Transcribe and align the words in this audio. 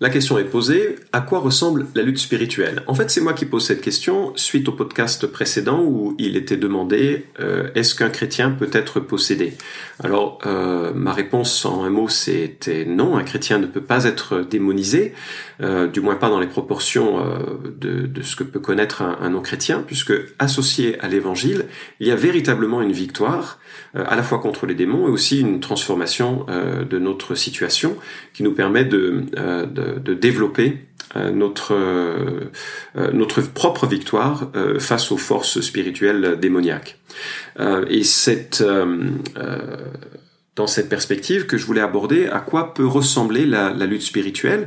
La 0.00 0.10
question 0.10 0.38
est 0.38 0.44
posée, 0.44 0.94
à 1.12 1.20
quoi 1.20 1.40
ressemble 1.40 1.86
la 1.96 2.04
lutte 2.04 2.18
spirituelle? 2.18 2.84
En 2.86 2.94
fait, 2.94 3.10
c'est 3.10 3.20
moi 3.20 3.32
qui 3.32 3.46
pose 3.46 3.66
cette 3.66 3.80
question 3.80 4.32
suite 4.36 4.68
au 4.68 4.72
podcast 4.72 5.26
précédent 5.26 5.82
où 5.82 6.14
il 6.18 6.36
était 6.36 6.56
demandé 6.56 7.24
euh, 7.40 7.70
est-ce 7.74 7.96
qu'un 7.96 8.08
chrétien 8.08 8.52
peut 8.52 8.70
être 8.72 9.00
possédé? 9.00 9.54
Alors, 9.98 10.38
euh, 10.46 10.92
ma 10.94 11.12
réponse 11.12 11.64
en 11.66 11.82
un 11.82 11.90
mot, 11.90 12.08
c'était 12.08 12.84
non, 12.84 13.16
un 13.16 13.24
chrétien 13.24 13.58
ne 13.58 13.66
peut 13.66 13.80
pas 13.80 14.04
être 14.04 14.46
démonisé, 14.48 15.14
euh, 15.60 15.88
du 15.88 16.00
moins 16.00 16.14
pas 16.14 16.28
dans 16.28 16.38
les 16.38 16.46
proportions 16.46 17.18
de, 17.64 18.06
de, 18.06 18.22
ce 18.22 18.36
que 18.36 18.44
peut 18.44 18.60
connaître 18.60 19.02
un, 19.02 19.30
non-chrétien, 19.30 19.82
puisque 19.84 20.12
associé 20.38 21.00
à 21.00 21.08
l'évangile, 21.08 21.64
il 21.98 22.06
y 22.06 22.12
a 22.12 22.16
véritablement 22.16 22.82
une 22.82 22.92
victoire, 22.92 23.58
à 23.94 24.14
la 24.14 24.22
fois 24.22 24.38
contre 24.38 24.66
les 24.66 24.74
démons 24.74 25.08
et 25.08 25.10
aussi 25.10 25.40
une 25.40 25.58
transformation 25.58 26.46
de 26.88 26.98
notre 26.98 27.34
situation 27.34 27.96
qui 28.32 28.42
nous 28.42 28.52
permet 28.52 28.84
de, 28.84 29.24
de 29.34 29.87
de, 29.96 30.14
développer 30.14 30.78
euh, 31.16 31.30
notre 31.30 31.74
euh, 31.74 32.50
euh, 32.96 33.10
notre 33.12 33.40
propre 33.40 33.86
victoire 33.86 34.50
face 34.78 35.10
aux 35.10 35.16
forces 35.16 35.60
spirituelles 35.60 36.38
démoniaques. 36.40 36.98
et 37.88 38.04
cette 38.04 38.62
dans 40.58 40.66
cette 40.66 40.88
perspective 40.88 41.46
que 41.46 41.56
je 41.56 41.64
voulais 41.64 41.80
aborder 41.80 42.26
à 42.26 42.40
quoi 42.40 42.74
peut 42.74 42.84
ressembler 42.84 43.46
la, 43.46 43.72
lutte 43.86 44.02
spirituelle. 44.02 44.66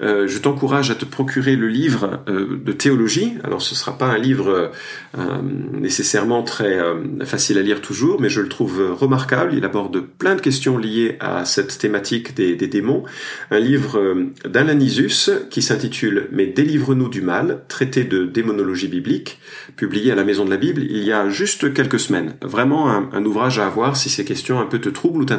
Euh, 0.00 0.28
je 0.28 0.38
t'encourage 0.38 0.92
à 0.92 0.94
te 0.94 1.04
procurer 1.04 1.56
le 1.56 1.66
livre 1.66 2.20
euh, 2.28 2.60
de 2.64 2.70
théologie. 2.70 3.34
Alors 3.42 3.60
ce 3.60 3.74
sera 3.74 3.98
pas 3.98 4.06
un 4.06 4.18
livre 4.18 4.70
euh, 5.18 5.42
nécessairement 5.72 6.44
très 6.44 6.78
facile 7.24 7.58
à 7.58 7.62
lire 7.62 7.80
toujours, 7.80 8.20
mais 8.20 8.28
je 8.28 8.40
le 8.40 8.48
trouve 8.48 8.96
remarquable. 8.96 9.52
Il 9.54 9.64
aborde 9.64 10.00
plein 10.00 10.36
de 10.36 10.40
questions 10.40 10.78
liées 10.78 11.16
à 11.18 11.44
cette 11.44 11.76
thématique 11.76 12.36
des, 12.36 12.54
démons. 12.54 13.02
Un 13.50 13.58
livre 13.58 14.00
d'Ananisus 14.48 15.30
qui 15.50 15.60
s'intitule 15.60 16.28
Mais 16.30 16.46
délivre-nous 16.46 17.08
du 17.08 17.20
mal, 17.20 17.64
traité 17.66 18.04
de 18.04 18.24
démonologie 18.26 18.86
biblique, 18.86 19.40
publié 19.74 20.12
à 20.12 20.14
la 20.14 20.22
Maison 20.22 20.44
de 20.44 20.50
la 20.50 20.56
Bible 20.56 20.82
il 20.82 21.02
y 21.02 21.12
a 21.12 21.28
juste 21.28 21.74
quelques 21.74 21.98
semaines. 21.98 22.34
Vraiment 22.42 22.90
un, 22.90 23.10
un 23.12 23.24
ouvrage 23.24 23.58
à 23.58 23.66
avoir 23.66 23.96
si 23.96 24.08
ces 24.08 24.24
questions 24.24 24.60
un 24.60 24.66
peu 24.66 24.78
te 24.78 24.88
troublent 24.88 25.22
ou 25.22 25.31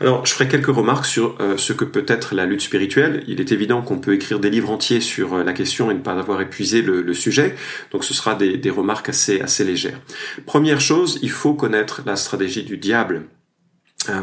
Alors, 0.00 0.24
je 0.26 0.32
ferai 0.32 0.48
quelques 0.48 0.74
remarques 0.74 1.06
sur 1.06 1.36
euh, 1.40 1.56
ce 1.56 1.72
que 1.72 1.84
peut 1.84 2.04
être 2.06 2.34
la 2.34 2.46
lutte 2.46 2.62
spirituelle. 2.62 3.24
Il 3.26 3.40
est 3.40 3.52
évident 3.52 3.82
qu'on 3.82 3.98
peut 3.98 4.14
écrire 4.14 4.40
des 4.40 4.50
livres 4.50 4.70
entiers 4.70 5.00
sur 5.00 5.34
euh, 5.34 5.44
la 5.44 5.52
question 5.52 5.90
et 5.90 5.94
ne 5.94 6.00
pas 6.00 6.12
avoir 6.12 6.40
épuisé 6.40 6.82
le, 6.82 7.14
sujet, 7.14 7.54
donc 7.90 8.04
ce 8.04 8.14
sera 8.14 8.34
des, 8.34 8.58
des 8.58 8.70
remarques 8.70 9.08
assez, 9.08 9.40
assez 9.40 9.64
légères. 9.64 9.98
Première 10.46 10.80
chose, 10.80 11.18
il 11.22 11.30
faut 11.30 11.54
connaître 11.54 12.02
la 12.06 12.16
stratégie 12.16 12.62
du 12.62 12.76
diable 12.76 13.24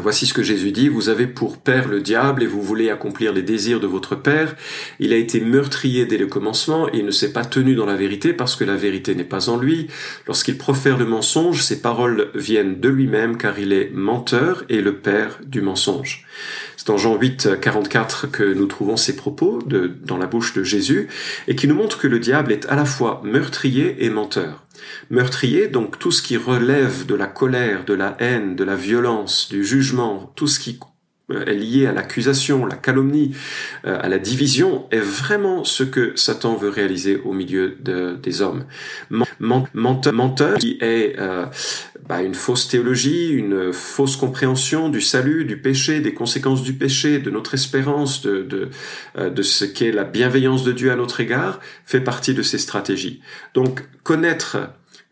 voici 0.02 0.26
ce 0.26 0.34
que 0.34 0.42
Jésus 0.42 0.72
dit, 0.72 0.88
vous 0.88 1.08
avez 1.08 1.26
pour 1.26 1.58
père 1.58 1.88
le 1.88 2.00
diable 2.00 2.42
et 2.42 2.46
vous 2.46 2.62
voulez 2.62 2.90
accomplir 2.90 3.32
les 3.32 3.42
désirs 3.42 3.80
de 3.80 3.86
votre 3.86 4.16
père. 4.16 4.56
Il 4.98 5.12
a 5.12 5.16
été 5.16 5.40
meurtrier 5.40 6.06
dès 6.06 6.18
le 6.18 6.26
commencement 6.26 6.46
il 6.92 7.04
ne 7.04 7.10
s'est 7.10 7.32
pas 7.32 7.44
tenu 7.44 7.74
dans 7.74 7.86
la 7.86 7.96
vérité 7.96 8.32
parce 8.32 8.56
que 8.56 8.64
la 8.64 8.76
vérité 8.76 9.14
n'est 9.14 9.24
pas 9.24 9.48
en 9.48 9.56
lui. 9.56 9.88
Lorsqu'il 10.26 10.56
profère 10.58 10.96
le 10.96 11.04
mensonge, 11.04 11.62
ses 11.62 11.80
paroles 11.80 12.30
viennent 12.34 12.80
de 12.80 12.88
lui-même 12.88 13.36
car 13.36 13.58
il 13.58 13.72
est 13.72 13.90
menteur 13.92 14.64
et 14.68 14.80
le 14.80 14.96
père 14.96 15.38
du 15.44 15.60
mensonge. 15.60 16.26
C'est 16.86 16.98
Jean 16.98 17.16
8, 17.16 17.60
44 17.60 18.30
que 18.30 18.44
nous 18.44 18.66
trouvons 18.66 18.96
ces 18.96 19.16
propos 19.16 19.60
de, 19.66 19.88
dans 20.04 20.18
la 20.18 20.26
bouche 20.26 20.52
de 20.54 20.62
Jésus 20.62 21.08
et 21.48 21.56
qui 21.56 21.66
nous 21.66 21.74
montre 21.74 21.98
que 21.98 22.06
le 22.06 22.20
diable 22.20 22.52
est 22.52 22.64
à 22.66 22.76
la 22.76 22.84
fois 22.84 23.22
meurtrier 23.24 24.04
et 24.04 24.08
menteur. 24.08 24.64
Meurtrier, 25.10 25.66
donc 25.66 25.98
tout 25.98 26.12
ce 26.12 26.22
qui 26.22 26.36
relève 26.36 27.04
de 27.04 27.16
la 27.16 27.26
colère, 27.26 27.84
de 27.84 27.94
la 27.94 28.16
haine, 28.20 28.54
de 28.54 28.62
la 28.62 28.76
violence, 28.76 29.48
du 29.48 29.64
jugement, 29.64 30.32
tout 30.36 30.46
ce 30.46 30.60
qui 30.60 30.78
est 31.32 31.54
lié 31.54 31.86
à 31.86 31.92
l'accusation, 31.92 32.66
la 32.66 32.76
calomnie, 32.76 33.34
euh, 33.84 33.98
à 34.00 34.08
la 34.08 34.18
division, 34.18 34.86
est 34.90 35.00
vraiment 35.00 35.64
ce 35.64 35.82
que 35.82 36.12
Satan 36.14 36.54
veut 36.54 36.68
réaliser 36.68 37.16
au 37.24 37.32
milieu 37.32 37.76
des 38.22 38.42
hommes. 38.42 38.64
Menteur, 39.40 40.12
menteur 40.12 40.58
qui 40.58 40.78
est 40.80 41.16
euh, 41.18 41.46
bah, 42.08 42.22
une 42.22 42.34
fausse 42.34 42.68
théologie, 42.68 43.30
une 43.30 43.72
fausse 43.72 44.16
compréhension 44.16 44.88
du 44.88 45.00
salut, 45.00 45.44
du 45.44 45.60
péché, 45.60 46.00
des 46.00 46.14
conséquences 46.14 46.62
du 46.62 46.74
péché, 46.74 47.18
de 47.18 47.30
notre 47.30 47.54
espérance, 47.54 48.22
de, 48.22 48.42
de, 48.42 49.28
de 49.28 49.42
ce 49.42 49.64
qu'est 49.64 49.92
la 49.92 50.04
bienveillance 50.04 50.62
de 50.62 50.72
Dieu 50.72 50.92
à 50.92 50.96
notre 50.96 51.20
égard, 51.20 51.60
fait 51.84 52.00
partie 52.00 52.34
de 52.34 52.42
ces 52.42 52.58
stratégies. 52.58 53.20
Donc 53.54 53.82
connaître 54.04 54.58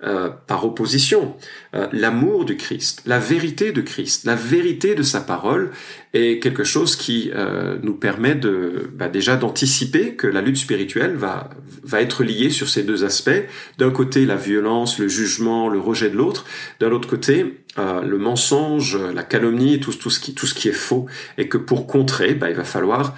euh, 0.02 0.28
par 0.28 0.66
opposition, 0.66 1.34
euh, 1.74 1.86
l'amour 1.92 2.44
du 2.44 2.58
Christ, 2.58 3.02
la 3.06 3.18
vérité 3.18 3.72
de 3.72 3.80
Christ, 3.80 4.24
la 4.24 4.34
vérité 4.34 4.94
de 4.94 5.02
sa 5.02 5.22
parole 5.22 5.70
est 6.14 6.38
quelque 6.38 6.64
chose 6.64 6.96
qui 6.96 7.30
euh, 7.34 7.76
nous 7.82 7.94
permet 7.94 8.34
de 8.34 8.90
bah, 8.94 9.08
déjà 9.08 9.36
d'anticiper 9.36 10.14
que 10.14 10.26
la 10.26 10.40
lutte 10.40 10.56
spirituelle 10.56 11.16
va 11.16 11.50
va 11.82 12.00
être 12.00 12.24
liée 12.24 12.48
sur 12.48 12.70
ces 12.70 12.82
deux 12.82 13.04
aspects. 13.04 13.42
D'un 13.76 13.90
côté, 13.90 14.24
la 14.24 14.36
violence, 14.36 14.98
le 14.98 15.06
jugement, 15.06 15.68
le 15.68 15.78
rejet 15.78 16.08
de 16.08 16.16
l'autre. 16.16 16.46
D'un 16.80 16.90
autre 16.92 17.06
côté, 17.06 17.60
le 17.76 18.16
mensonge, 18.16 18.98
la 19.14 19.22
calomnie, 19.22 19.80
tout, 19.80 19.92
tout 19.92 20.08
ce 20.08 20.18
qui 20.18 20.32
tout 20.32 20.46
ce 20.46 20.54
qui 20.54 20.68
est 20.68 20.72
faux, 20.72 21.04
et 21.36 21.46
que 21.46 21.58
pour 21.58 21.86
contrer, 21.86 22.32
bah, 22.32 22.48
il 22.48 22.56
va 22.56 22.64
falloir 22.64 23.14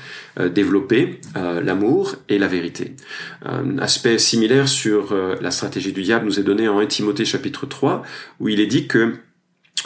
développer 0.53 1.21
l'amour 1.37 2.17
et 2.29 2.39
la 2.39 2.49
vérité. 2.49 2.97
Un 3.45 3.79
aspect 3.79 4.19
similaire 4.19 4.67
sur 4.67 5.15
la 5.41 5.51
stratégie 5.53 5.93
du 5.93 6.03
diable 6.03 6.27
nous 6.27 6.41
est 6.41 6.45
donné 6.45 6.67
en 6.67 6.81
1 6.81 6.87
Timothée 6.87 7.25
chapitre 7.25 7.67
3, 7.67 8.03
où 8.41 8.49
il 8.49 8.59
est 8.59 8.67
dit 8.67 8.89
que 8.89 9.15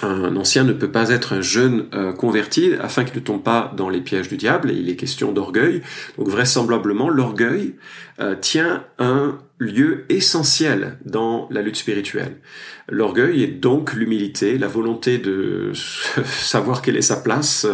un 0.03 0.37
ancien 0.37 0.65
ne 0.65 0.73
peut 0.73 0.91
pas 0.91 1.11
être 1.11 1.35
un 1.35 1.41
jeune 1.43 1.87
euh, 1.95 2.13
converti 2.13 2.73
afin 2.81 3.05
qu'il 3.05 3.17
ne 3.17 3.25
tombe 3.25 3.43
pas 3.43 3.73
dans 3.77 3.89
les 3.89 4.01
pièges 4.01 4.29
du 4.29 4.37
diable, 4.37 4.71
il 4.71 4.89
est 4.89 4.97
question 4.97 5.33
d'orgueil. 5.33 5.83
Donc 6.17 6.29
vraisemblablement, 6.29 7.09
l'orgueil 7.09 7.75
euh, 8.21 8.35
tient 8.35 8.85
un 8.99 9.39
lieu 9.61 10.07
essentiel 10.09 10.99
dans 11.05 11.47
la 11.51 11.61
lutte 11.61 11.77
spirituelle. 11.77 12.37
L'orgueil 12.89 13.45
est 13.45 13.61
donc 13.61 13.93
l'humilité, 13.93 14.59
la 14.59 14.67
volonté 14.67 15.19
de 15.19 15.71
savoir 16.25 16.83
quelle 16.83 16.97
est 16.97 17.03
sa 17.03 17.17
place, 17.17 17.67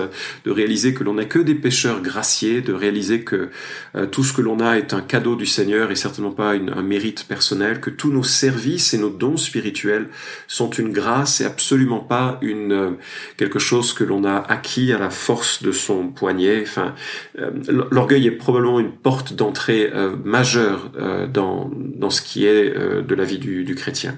de 0.45 0.51
réaliser 0.51 0.93
que 0.93 1.05
l'on 1.05 1.15
n'est 1.15 1.29
que 1.29 1.39
des 1.39 1.55
pécheurs 1.55 2.03
graciés, 2.03 2.61
de 2.61 2.73
réaliser 2.73 3.23
que 3.23 3.49
euh, 3.95 4.07
tout 4.07 4.25
ce 4.25 4.33
que 4.33 4.43
l'on 4.43 4.59
a 4.61 4.77
est 4.77 4.93
un 4.93 5.01
cadeau 5.01 5.37
du 5.37 5.47
Seigneur 5.47 5.91
et 5.91 5.97
certainement 5.97 6.33
pas 6.33 6.51
un 6.55 6.83
mérite 6.83 7.25
personnel, 7.29 7.81
que 7.81 7.89
tous 7.89 8.11
nos 8.11 8.25
services 8.25 8.93
et 8.93 8.99
nos 8.99 9.09
dons 9.09 9.37
spirituels 9.37 10.09
sont 10.49 10.71
une 10.71 10.93
grâce 10.93 11.41
et 11.41 11.45
absolument 11.45 12.01
pas 12.01 12.39
une 12.43 12.73
euh, 12.73 12.91
quelque 13.37 13.61
chose 13.61 13.93
que 13.93 14.05
l'on 14.05 14.25
a 14.25 14.37
acquis 14.37 14.93
à 14.93 14.99
la 14.99 15.11
force 15.11 15.63
de 15.63 15.71
son 15.71 16.09
poignet. 16.09 16.63
Enfin, 16.63 16.95
euh, 17.39 17.51
l'orgueil 17.91 18.27
est 18.27 18.33
probablement 18.33 18.81
une 18.81 18.93
porte 18.93 19.35
d'entrée 19.35 19.91
majeure 20.37 20.91
dans 21.33 21.71
dans 22.07 22.11
ce 22.11 22.23
qui 22.23 22.47
est 22.47 22.77
euh, 22.77 23.03
de 23.03 23.15
la 23.15 23.25
vie 23.25 23.39
du, 23.39 23.65
du, 23.65 23.75
chrétien. 23.75 24.17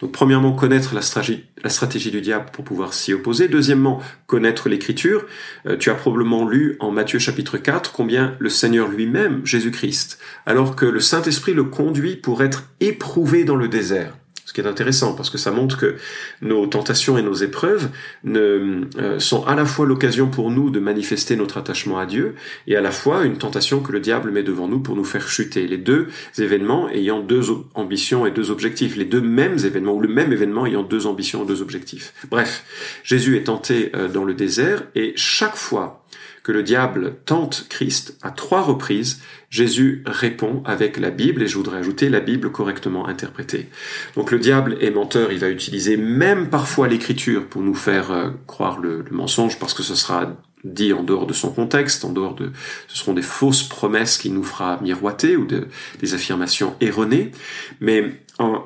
Donc 0.00 0.12
premièrement, 0.12 0.52
connaître 0.52 0.94
la 0.94 1.02
stratégie, 1.02 1.44
la 1.62 1.70
stratégie 1.70 2.10
du 2.10 2.20
diable 2.20 2.46
pour 2.52 2.64
pouvoir 2.64 2.94
s'y 2.94 3.12
opposer. 3.12 3.48
Deuxièmement, 3.48 4.00
connaître 4.26 4.68
l'écriture. 4.68 5.26
Euh, 5.66 5.76
tu 5.76 5.90
as 5.90 5.94
probablement 5.94 6.48
lu 6.48 6.76
en 6.80 6.90
Matthieu 6.90 7.18
chapitre 7.18 7.58
4 7.58 7.92
combien 7.92 8.36
le 8.38 8.48
Seigneur 8.48 8.88
lui-même, 8.88 9.44
Jésus-Christ, 9.44 10.18
alors 10.46 10.76
que 10.76 10.86
le 10.86 11.00
Saint-Esprit 11.00 11.54
le 11.54 11.64
conduit 11.64 12.16
pour 12.16 12.42
être 12.42 12.64
éprouvé 12.80 13.44
dans 13.44 13.56
le 13.56 13.68
désert 13.68 14.16
qui 14.52 14.60
est 14.60 14.66
intéressant 14.66 15.14
parce 15.14 15.30
que 15.30 15.38
ça 15.38 15.50
montre 15.50 15.76
que 15.76 15.96
nos 16.40 16.66
tentations 16.66 17.18
et 17.18 17.22
nos 17.22 17.34
épreuves 17.34 17.88
euh, 18.26 18.84
sont 19.18 19.44
à 19.44 19.54
la 19.54 19.64
fois 19.64 19.86
l'occasion 19.86 20.28
pour 20.28 20.50
nous 20.50 20.70
de 20.70 20.80
manifester 20.80 21.36
notre 21.36 21.58
attachement 21.58 21.98
à 21.98 22.06
Dieu 22.06 22.34
et 22.66 22.76
à 22.76 22.80
la 22.80 22.90
fois 22.90 23.24
une 23.24 23.38
tentation 23.38 23.80
que 23.80 23.92
le 23.92 24.00
diable 24.00 24.30
met 24.30 24.42
devant 24.42 24.68
nous 24.68 24.80
pour 24.80 24.96
nous 24.96 25.04
faire 25.04 25.28
chuter. 25.28 25.66
Les 25.66 25.78
deux 25.78 26.08
événements 26.38 26.88
ayant 26.88 27.20
deux 27.20 27.46
ambitions 27.74 28.26
et 28.26 28.30
deux 28.30 28.50
objectifs, 28.50 28.96
les 28.96 29.04
deux 29.04 29.20
mêmes 29.20 29.58
événements 29.64 29.94
ou 29.94 30.00
le 30.00 30.08
même 30.08 30.32
événement 30.32 30.66
ayant 30.66 30.82
deux 30.82 31.06
ambitions 31.06 31.44
et 31.44 31.46
deux 31.46 31.62
objectifs. 31.62 32.14
Bref, 32.30 32.64
Jésus 33.02 33.36
est 33.36 33.44
tenté 33.44 33.90
euh, 33.94 34.08
dans 34.08 34.24
le 34.24 34.34
désert 34.34 34.84
et 34.94 35.12
chaque 35.16 35.56
fois 35.56 36.04
que 36.46 36.52
le 36.52 36.62
diable 36.62 37.16
tente 37.24 37.66
Christ 37.68 38.16
à 38.22 38.30
trois 38.30 38.62
reprises, 38.62 39.20
Jésus 39.50 40.04
répond 40.06 40.62
avec 40.64 40.96
la 40.96 41.10
Bible, 41.10 41.42
et 41.42 41.48
je 41.48 41.56
voudrais 41.56 41.78
ajouter 41.78 42.08
la 42.08 42.20
Bible 42.20 42.52
correctement 42.52 43.08
interprétée. 43.08 43.66
Donc 44.14 44.30
le 44.30 44.38
diable 44.38 44.76
est 44.80 44.92
menteur, 44.92 45.32
il 45.32 45.40
va 45.40 45.48
utiliser 45.48 45.96
même 45.96 46.48
parfois 46.48 46.86
l'écriture 46.86 47.48
pour 47.48 47.62
nous 47.62 47.74
faire 47.74 48.12
euh, 48.12 48.30
croire 48.46 48.78
le, 48.78 49.04
mensonge, 49.10 49.58
parce 49.58 49.74
que 49.74 49.82
ce 49.82 49.96
sera 49.96 50.36
dit 50.62 50.92
en 50.92 51.02
dehors 51.02 51.26
de 51.26 51.32
son 51.32 51.50
contexte, 51.50 52.04
en 52.04 52.12
dehors 52.12 52.36
de, 52.36 52.52
ce 52.86 52.96
seront 52.96 53.14
des 53.14 53.22
fausses 53.22 53.64
promesses 53.64 54.16
qu'il 54.16 54.32
nous 54.32 54.44
fera 54.44 54.78
miroiter 54.80 55.36
ou 55.36 55.46
des 55.46 56.14
affirmations 56.14 56.76
erronées. 56.80 57.32
Mais 57.80 58.22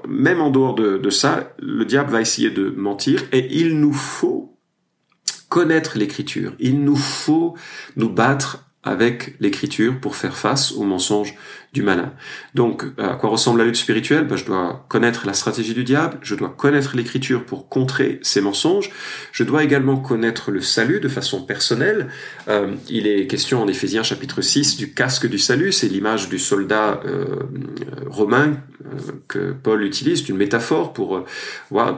même 0.06 0.42
en 0.42 0.50
dehors 0.50 0.74
de, 0.74 0.98
de 0.98 1.10
ça, 1.10 1.54
le 1.58 1.86
diable 1.86 2.10
va 2.10 2.20
essayer 2.20 2.50
de 2.50 2.68
mentir 2.76 3.22
et 3.32 3.48
il 3.58 3.80
nous 3.80 3.94
faut 3.94 4.49
connaître 5.50 5.98
l'écriture. 5.98 6.54
Il 6.58 6.82
nous 6.82 6.96
faut 6.96 7.54
nous 7.96 8.08
battre 8.08 8.69
avec 8.82 9.34
l'écriture 9.40 10.00
pour 10.00 10.16
faire 10.16 10.36
face 10.36 10.72
aux 10.72 10.84
mensonges 10.84 11.34
du 11.72 11.82
malin. 11.82 12.12
Donc, 12.54 12.84
à 12.98 13.14
quoi 13.14 13.30
ressemble 13.30 13.60
la 13.60 13.64
lutte 13.64 13.76
spirituelle? 13.76 14.24
Ben, 14.24 14.36
Je 14.36 14.44
dois 14.44 14.84
connaître 14.88 15.24
la 15.26 15.34
stratégie 15.34 15.74
du 15.74 15.84
diable, 15.84 16.18
je 16.22 16.34
dois 16.34 16.48
connaître 16.48 16.96
l'écriture 16.96 17.44
pour 17.44 17.68
contrer 17.68 18.18
ces 18.22 18.40
mensonges, 18.40 18.90
je 19.30 19.44
dois 19.44 19.62
également 19.62 19.96
connaître 19.98 20.50
le 20.50 20.60
salut 20.62 20.98
de 20.98 21.08
façon 21.08 21.42
personnelle. 21.42 22.08
Euh, 22.48 22.74
il 22.88 23.06
est 23.06 23.28
question 23.28 23.62
en 23.62 23.68
Éphésiens 23.68 24.02
chapitre 24.02 24.40
6 24.40 24.78
du 24.78 24.92
casque 24.92 25.28
du 25.28 25.38
salut, 25.38 25.70
c'est 25.70 25.88
l'image 25.88 26.28
du 26.28 26.40
soldat 26.40 27.00
euh, 27.04 27.36
romain 28.08 28.56
euh, 28.84 28.98
que 29.28 29.52
Paul 29.52 29.84
utilise, 29.84 30.28
une 30.28 30.38
métaphore 30.38 30.92
pour, 30.92 31.24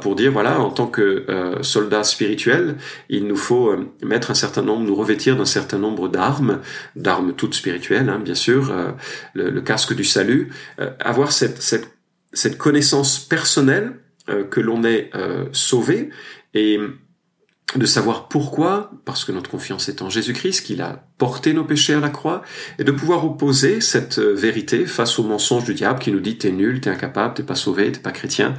pour 0.00 0.17
dire, 0.17 0.32
voilà, 0.32 0.61
en 0.61 0.70
tant 0.70 0.87
que 0.87 1.25
soldat 1.62 2.05
spirituel, 2.05 2.76
il 3.08 3.26
nous 3.26 3.37
faut 3.37 3.75
mettre 4.02 4.31
un 4.31 4.34
certain 4.34 4.62
nombre, 4.62 4.84
nous 4.84 4.94
revêtir 4.94 5.37
d'un 5.37 5.44
certain 5.44 5.79
nombre 5.79 6.08
d'armes, 6.08 6.61
d'armes 6.97 7.35
toutes 7.35 7.55
spirituelles, 7.55 8.09
hein, 8.09 8.19
bien 8.19 8.35
sûr, 8.35 8.73
le, 9.35 9.61
casque 9.61 9.95
du 9.95 10.05
salut, 10.05 10.51
avoir 11.01 11.33
cette, 11.33 12.59
connaissance 12.59 13.19
personnelle 13.19 13.95
que 14.51 14.61
l'on 14.61 14.85
est 14.85 15.11
sauvé 15.53 16.11
et 16.55 16.79
de 17.77 17.87
savoir 17.87 18.29
pourquoi, 18.29 18.91
parce 19.05 19.25
que 19.25 19.33
notre 19.33 19.51
confiance 19.51 19.89
est 19.89 20.03
en 20.03 20.11
Jésus-Christ, 20.11 20.63
qu'il 20.63 20.81
a 20.81 21.05
porté 21.19 21.53
nos 21.53 21.65
péchés 21.65 21.95
à 21.95 22.01
la 22.01 22.09
croix, 22.09 22.43
et 22.79 22.85
de 22.85 22.93
pouvoir 22.93 23.25
opposer 23.25 23.81
cette 23.81 24.19
euh, 24.19 24.35
vérité 24.35 24.87
face 24.87 25.19
au 25.19 25.25
mensonge 25.25 25.65
du 25.65 25.75
diable 25.75 25.99
qui 25.99 26.13
nous 26.13 26.21
dit 26.21 26.39
t'es 26.39 26.51
nul, 26.51 26.81
t'es 26.81 26.91
incapable, 26.91 27.35
t'es 27.35 27.43
pas 27.43 27.55
sauvé, 27.55 27.91
t'es 27.91 28.01
pas 28.01 28.13
chrétien, 28.13 28.55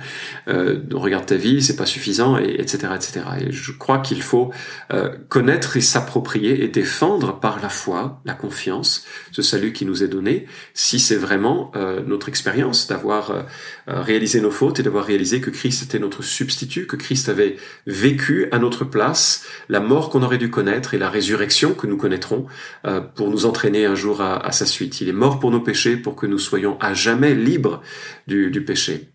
euh, 0.47 0.81
regarde 0.91 1.25
ta 1.25 1.35
vie, 1.35 1.61
c'est 1.61 1.75
pas 1.75 1.85
suffisant, 1.85 2.37
et, 2.37 2.55
etc., 2.59 2.93
etc. 2.95 3.21
Et 3.41 3.51
je 3.51 3.71
crois 3.71 3.99
qu'il 3.99 4.21
faut 4.21 4.51
euh, 4.91 5.15
connaître 5.29 5.77
et 5.77 5.81
s'approprier 5.81 6.63
et 6.63 6.67
défendre 6.67 7.39
par 7.39 7.61
la 7.61 7.69
foi, 7.69 8.21
la 8.25 8.33
confiance, 8.33 9.05
ce 9.31 9.41
salut 9.41 9.71
qui 9.73 9.85
nous 9.85 10.03
est 10.03 10.07
donné, 10.07 10.47
si 10.73 10.99
c'est 10.99 11.15
vraiment 11.15 11.71
euh, 11.75 12.01
notre 12.05 12.29
expérience 12.29 12.87
d'avoir 12.87 13.45
réalisé 13.87 14.39
nos 14.39 14.51
fautes 14.51 14.79
et 14.79 14.83
d'avoir 14.83 15.05
réalisé 15.05 15.41
que 15.41 15.49
Christ 15.49 15.83
était 15.83 15.99
notre 15.99 16.23
substitut, 16.23 16.87
que 16.87 16.95
Christ 16.95 17.29
avait 17.29 17.57
vécu 17.85 18.47
à 18.51 18.59
notre 18.59 18.85
place 18.85 19.45
la 19.69 19.79
mort 19.79 20.09
qu'on 20.09 20.23
aurait 20.23 20.32
dû 20.37 20.49
connaître 20.49 20.93
et 20.93 20.97
la 20.97 21.09
résurrection 21.09 21.73
que 21.73 21.87
nous 21.87 21.97
connaîtrons 21.97 22.45
euh, 22.85 23.01
pour 23.01 23.29
nous 23.29 23.45
entraîner 23.45 23.85
un 23.85 23.95
jour 23.95 24.21
à, 24.21 24.51
sa 24.51 24.65
suite. 24.65 25.01
Il 25.01 25.09
est 25.09 25.13
mort 25.13 25.39
pour 25.39 25.51
nos 25.51 25.59
péchés 25.59 25.97
pour 25.97 26.15
que 26.15 26.25
nous 26.25 26.39
soyons 26.39 26.77
à 26.79 26.93
jamais 26.93 27.35
libres 27.35 27.81
du, 28.27 28.63
péché. 28.65 29.09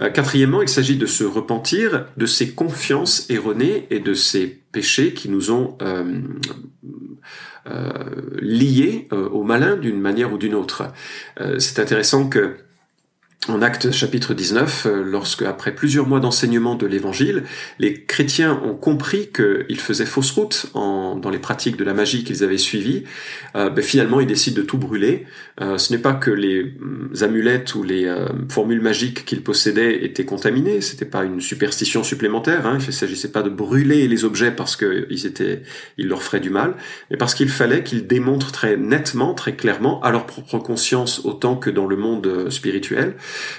Euh, 0.00 0.10
quatrièmement, 0.10 0.62
il 0.62 0.68
s'agit 0.68 0.96
de 0.96 1.06
se 1.06 1.24
repentir 1.24 2.06
de 2.16 2.26
ces 2.26 2.52
confiances 2.52 3.28
erronées 3.30 3.86
et 3.90 4.00
de 4.00 4.14
ces 4.14 4.46
péchés 4.46 5.12
qui 5.14 5.28
nous 5.28 5.50
ont 5.50 5.76
euh, 5.82 6.04
liés 8.40 9.08
au 9.10 9.42
malin 9.42 9.76
d'une 9.76 10.00
manière 10.00 10.32
ou 10.32 10.38
d'une 10.38 10.54
autre. 10.54 10.84
C'est 11.58 11.80
intéressant 11.80 12.28
que 12.28 12.54
en 13.48 13.62
Actes 13.62 13.92
chapitre 13.92 14.34
19, 14.34 14.86
euh, 14.86 15.04
lorsque, 15.04 15.42
après 15.42 15.74
plusieurs 15.74 16.08
mois 16.08 16.20
d'enseignement 16.20 16.74
de 16.74 16.86
l'Évangile, 16.86 17.44
les 17.78 18.02
chrétiens 18.02 18.60
ont 18.64 18.74
compris 18.74 19.28
qu'ils 19.28 19.80
faisaient 19.80 20.06
fausse 20.06 20.32
route 20.32 20.66
dans 20.74 21.30
les 21.30 21.38
pratiques 21.38 21.76
de 21.76 21.84
la 21.84 21.94
magie 21.94 22.24
qu'ils 22.24 22.42
avaient 22.42 22.58
suivies, 22.58 23.04
euh, 23.54 23.70
ben 23.70 23.82
finalement 23.82 24.20
ils 24.20 24.26
décident 24.26 24.56
de 24.56 24.66
tout 24.66 24.78
brûler. 24.78 25.26
Euh, 25.60 25.78
ce 25.78 25.92
n'est 25.92 26.00
pas 26.00 26.14
que 26.14 26.30
les 26.30 26.64
mm, 26.64 27.22
amulettes 27.22 27.74
ou 27.74 27.82
les 27.82 28.12
formules 28.48 28.80
magiques 28.80 29.24
qu'ils 29.24 29.42
possédaient 29.42 30.04
étaient 30.04 30.24
contaminées, 30.24 30.80
c'était 30.80 31.04
pas 31.04 31.24
une 31.24 31.40
superstition 31.40 32.02
supplémentaire, 32.02 32.66
hein, 32.66 32.78
il 32.80 32.86
ne 32.86 32.92
s'agissait 32.92 33.30
pas 33.30 33.42
de 33.42 33.50
brûler 33.50 34.08
les 34.08 34.24
objets 34.24 34.50
parce 34.50 34.76
qu'ils 34.76 35.26
étaient, 35.26 35.62
ils 35.98 36.08
leur 36.08 36.22
feraient 36.22 36.40
du 36.40 36.50
mal, 36.50 36.74
mais 37.10 37.16
parce 37.16 37.34
qu'il 37.34 37.48
fallait 37.48 37.82
qu'ils 37.82 38.06
démontrent 38.06 38.52
très 38.52 38.76
nettement, 38.76 39.34
très 39.34 39.54
clairement, 39.54 40.00
à 40.02 40.10
leur 40.10 40.26
propre 40.26 40.58
conscience 40.58 41.24
autant 41.24 41.56
que 41.56 41.70
dans 41.70 41.86
le 41.86 41.96
monde 41.96 42.50
spirituel, 42.50 43.14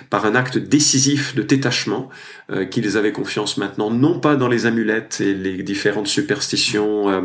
par 0.10 0.26
un 0.26 0.36
acte 0.36 0.58
décisif 0.58 1.36
de 1.36 1.42
détachement, 1.42 2.10
euh, 2.52 2.66
qu'ils 2.66 2.98
avaient 2.98 3.12
confiance 3.12 3.58
maintenant, 3.58 3.92
non 3.92 4.20
pas 4.20 4.36
dans 4.36 4.48
les 4.48 4.66
amulettes 4.66 5.22
et 5.22 5.34
les 5.34 5.64
différentes 5.64 6.08
superstitions, 6.08 7.10
euh, 7.10 7.22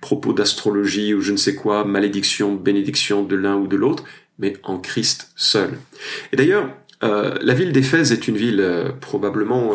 propos 0.00 0.32
d'astrologie 0.32 1.14
ou 1.14 1.20
je 1.20 1.32
ne 1.32 1.36
sais 1.36 1.54
quoi, 1.54 1.84
malédiction, 1.84 2.54
bénédiction 2.54 3.22
de 3.22 3.36
l'un 3.36 3.56
ou 3.56 3.66
de 3.66 3.76
l'autre, 3.76 4.04
mais 4.38 4.54
en 4.62 4.78
Christ 4.78 5.30
seul. 5.36 5.70
Et 6.32 6.36
d'ailleurs, 6.36 6.70
euh, 7.02 7.34
la 7.40 7.54
ville 7.54 7.72
d'Éphèse 7.72 8.12
est 8.12 8.28
une 8.28 8.36
ville 8.36 8.64
probablement 9.00 9.74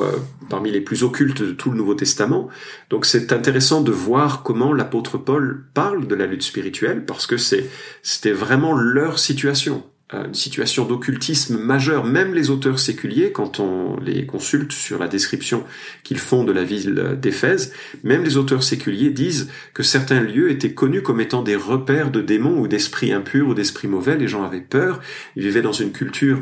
parmi 0.49 0.71
les 0.71 0.81
plus 0.81 1.03
occultes 1.03 1.43
de 1.43 1.51
tout 1.51 1.69
le 1.69 1.77
Nouveau 1.77 1.93
Testament. 1.93 2.49
Donc 2.89 3.05
c'est 3.05 3.31
intéressant 3.31 3.81
de 3.81 3.91
voir 3.91 4.43
comment 4.43 4.73
l'apôtre 4.73 5.17
Paul 5.17 5.65
parle 5.73 6.07
de 6.07 6.15
la 6.15 6.25
lutte 6.25 6.43
spirituelle 6.43 7.05
parce 7.05 7.27
que 7.27 7.37
c'est 7.37 7.69
c'était 8.01 8.31
vraiment 8.31 8.73
leur 8.73 9.19
situation 9.19 9.83
une 10.11 10.33
situation 10.33 10.85
d'occultisme 10.85 11.57
majeur. 11.57 12.03
Même 12.03 12.33
les 12.33 12.49
auteurs 12.49 12.79
séculiers, 12.79 13.31
quand 13.31 13.59
on 13.59 13.99
les 13.99 14.25
consulte 14.25 14.71
sur 14.71 14.99
la 14.99 15.07
description 15.07 15.63
qu'ils 16.03 16.17
font 16.17 16.43
de 16.43 16.51
la 16.51 16.63
ville 16.63 17.17
d'Éphèse, 17.21 17.73
même 18.03 18.23
les 18.23 18.37
auteurs 18.37 18.63
séculiers 18.63 19.11
disent 19.11 19.49
que 19.73 19.83
certains 19.83 20.21
lieux 20.21 20.49
étaient 20.49 20.73
connus 20.73 21.03
comme 21.03 21.21
étant 21.21 21.43
des 21.43 21.55
repères 21.55 22.11
de 22.11 22.21
démons 22.21 22.59
ou 22.59 22.67
d'esprits 22.67 23.11
impurs 23.11 23.49
ou 23.49 23.53
d'esprits 23.53 23.87
mauvais. 23.87 24.17
Les 24.17 24.27
gens 24.27 24.43
avaient 24.43 24.61
peur. 24.61 24.99
Ils 25.35 25.43
vivaient 25.43 25.61
dans 25.61 25.71
une 25.73 25.91
culture 25.91 26.41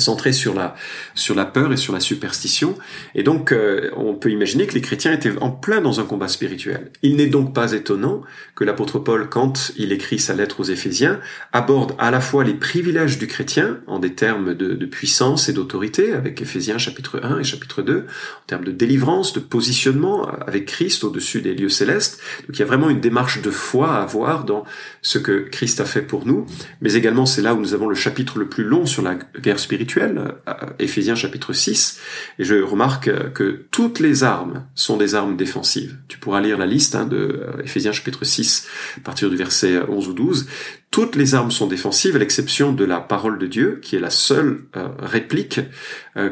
centré 0.00 0.32
sur 0.32 0.54
la 0.54 0.74
sur 1.14 1.34
la 1.34 1.44
peur 1.44 1.72
et 1.72 1.76
sur 1.76 1.92
la 1.92 2.00
superstition 2.00 2.76
et 3.14 3.22
donc 3.22 3.52
euh, 3.52 3.90
on 3.96 4.14
peut 4.14 4.30
imaginer 4.30 4.66
que 4.66 4.74
les 4.74 4.80
chrétiens 4.80 5.12
étaient 5.12 5.36
en 5.40 5.50
plein 5.50 5.80
dans 5.80 6.00
un 6.00 6.04
combat 6.04 6.28
spirituel. 6.28 6.90
Il 7.02 7.16
n'est 7.16 7.26
donc 7.26 7.54
pas 7.54 7.72
étonnant 7.72 8.22
que 8.54 8.64
l'apôtre 8.64 8.98
Paul 8.98 9.28
quand 9.28 9.72
il 9.76 9.92
écrit 9.92 10.18
sa 10.18 10.34
lettre 10.34 10.60
aux 10.60 10.64
Éphésiens 10.64 11.20
aborde 11.52 11.94
à 11.98 12.10
la 12.10 12.20
fois 12.20 12.44
les 12.44 12.54
privilèges 12.54 13.18
du 13.18 13.26
chrétien 13.26 13.80
en 13.86 13.98
des 13.98 14.14
termes 14.14 14.54
de, 14.54 14.74
de 14.74 14.86
puissance 14.86 15.48
et 15.48 15.52
d'autorité 15.52 16.12
avec 16.12 16.40
Éphésiens 16.40 16.78
chapitre 16.78 17.20
1 17.22 17.40
et 17.40 17.44
chapitre 17.44 17.82
2 17.82 17.98
en 17.98 18.46
termes 18.46 18.64
de 18.64 18.72
délivrance, 18.72 19.32
de 19.32 19.40
positionnement 19.40 20.26
avec 20.46 20.66
Christ 20.66 21.04
au-dessus 21.04 21.40
des 21.40 21.54
lieux 21.54 21.68
célestes. 21.68 22.20
Donc 22.46 22.56
il 22.56 22.60
y 22.60 22.62
a 22.62 22.66
vraiment 22.66 22.90
une 22.90 23.00
démarche 23.00 23.42
de 23.42 23.50
foi 23.50 23.94
à 23.96 24.02
avoir 24.02 24.44
dans 24.44 24.64
ce 25.02 25.18
que 25.18 25.48
Christ 25.50 25.80
a 25.80 25.84
fait 25.84 26.02
pour 26.02 26.26
nous, 26.26 26.46
mais 26.80 26.94
également 26.94 27.26
c'est 27.26 27.42
là 27.42 27.54
où 27.54 27.60
nous 27.60 27.74
avons 27.74 27.88
le 27.88 27.94
chapitre 27.94 28.38
le 28.38 28.48
plus 28.48 28.64
long 28.64 28.86
sur 28.86 29.02
la 29.02 29.16
guerre 29.40 29.58
spirituelle 29.58 29.83
spirituel, 29.84 30.34
euh, 30.48 30.52
Éphésiens 30.78 31.14
chapitre 31.14 31.52
6, 31.52 32.00
et 32.38 32.44
je 32.44 32.56
remarque 32.56 33.10
que 33.32 33.66
toutes 33.70 34.00
les 34.00 34.24
armes 34.24 34.64
sont 34.74 34.96
des 34.96 35.14
armes 35.14 35.36
défensives. 35.36 35.98
Tu 36.08 36.18
pourras 36.18 36.40
lire 36.40 36.58
la 36.58 36.66
liste 36.66 36.94
hein, 36.94 37.06
de 37.06 37.16
euh, 37.16 37.62
Éphésiens 37.62 37.92
chapitre 37.92 38.24
6, 38.24 38.66
à 38.96 39.00
partir 39.00 39.30
du 39.30 39.36
verset 39.36 39.80
11 39.88 40.08
ou 40.08 40.12
12. 40.14 40.48
Toutes 40.90 41.16
les 41.16 41.34
armes 41.34 41.50
sont 41.50 41.66
défensives, 41.66 42.16
à 42.16 42.18
l'exception 42.18 42.72
de 42.72 42.84
la 42.84 43.00
parole 43.00 43.38
de 43.38 43.46
Dieu, 43.46 43.80
qui 43.82 43.96
est 43.96 44.00
la 44.00 44.10
seule 44.10 44.64
euh, 44.76 44.88
réplique 44.98 45.60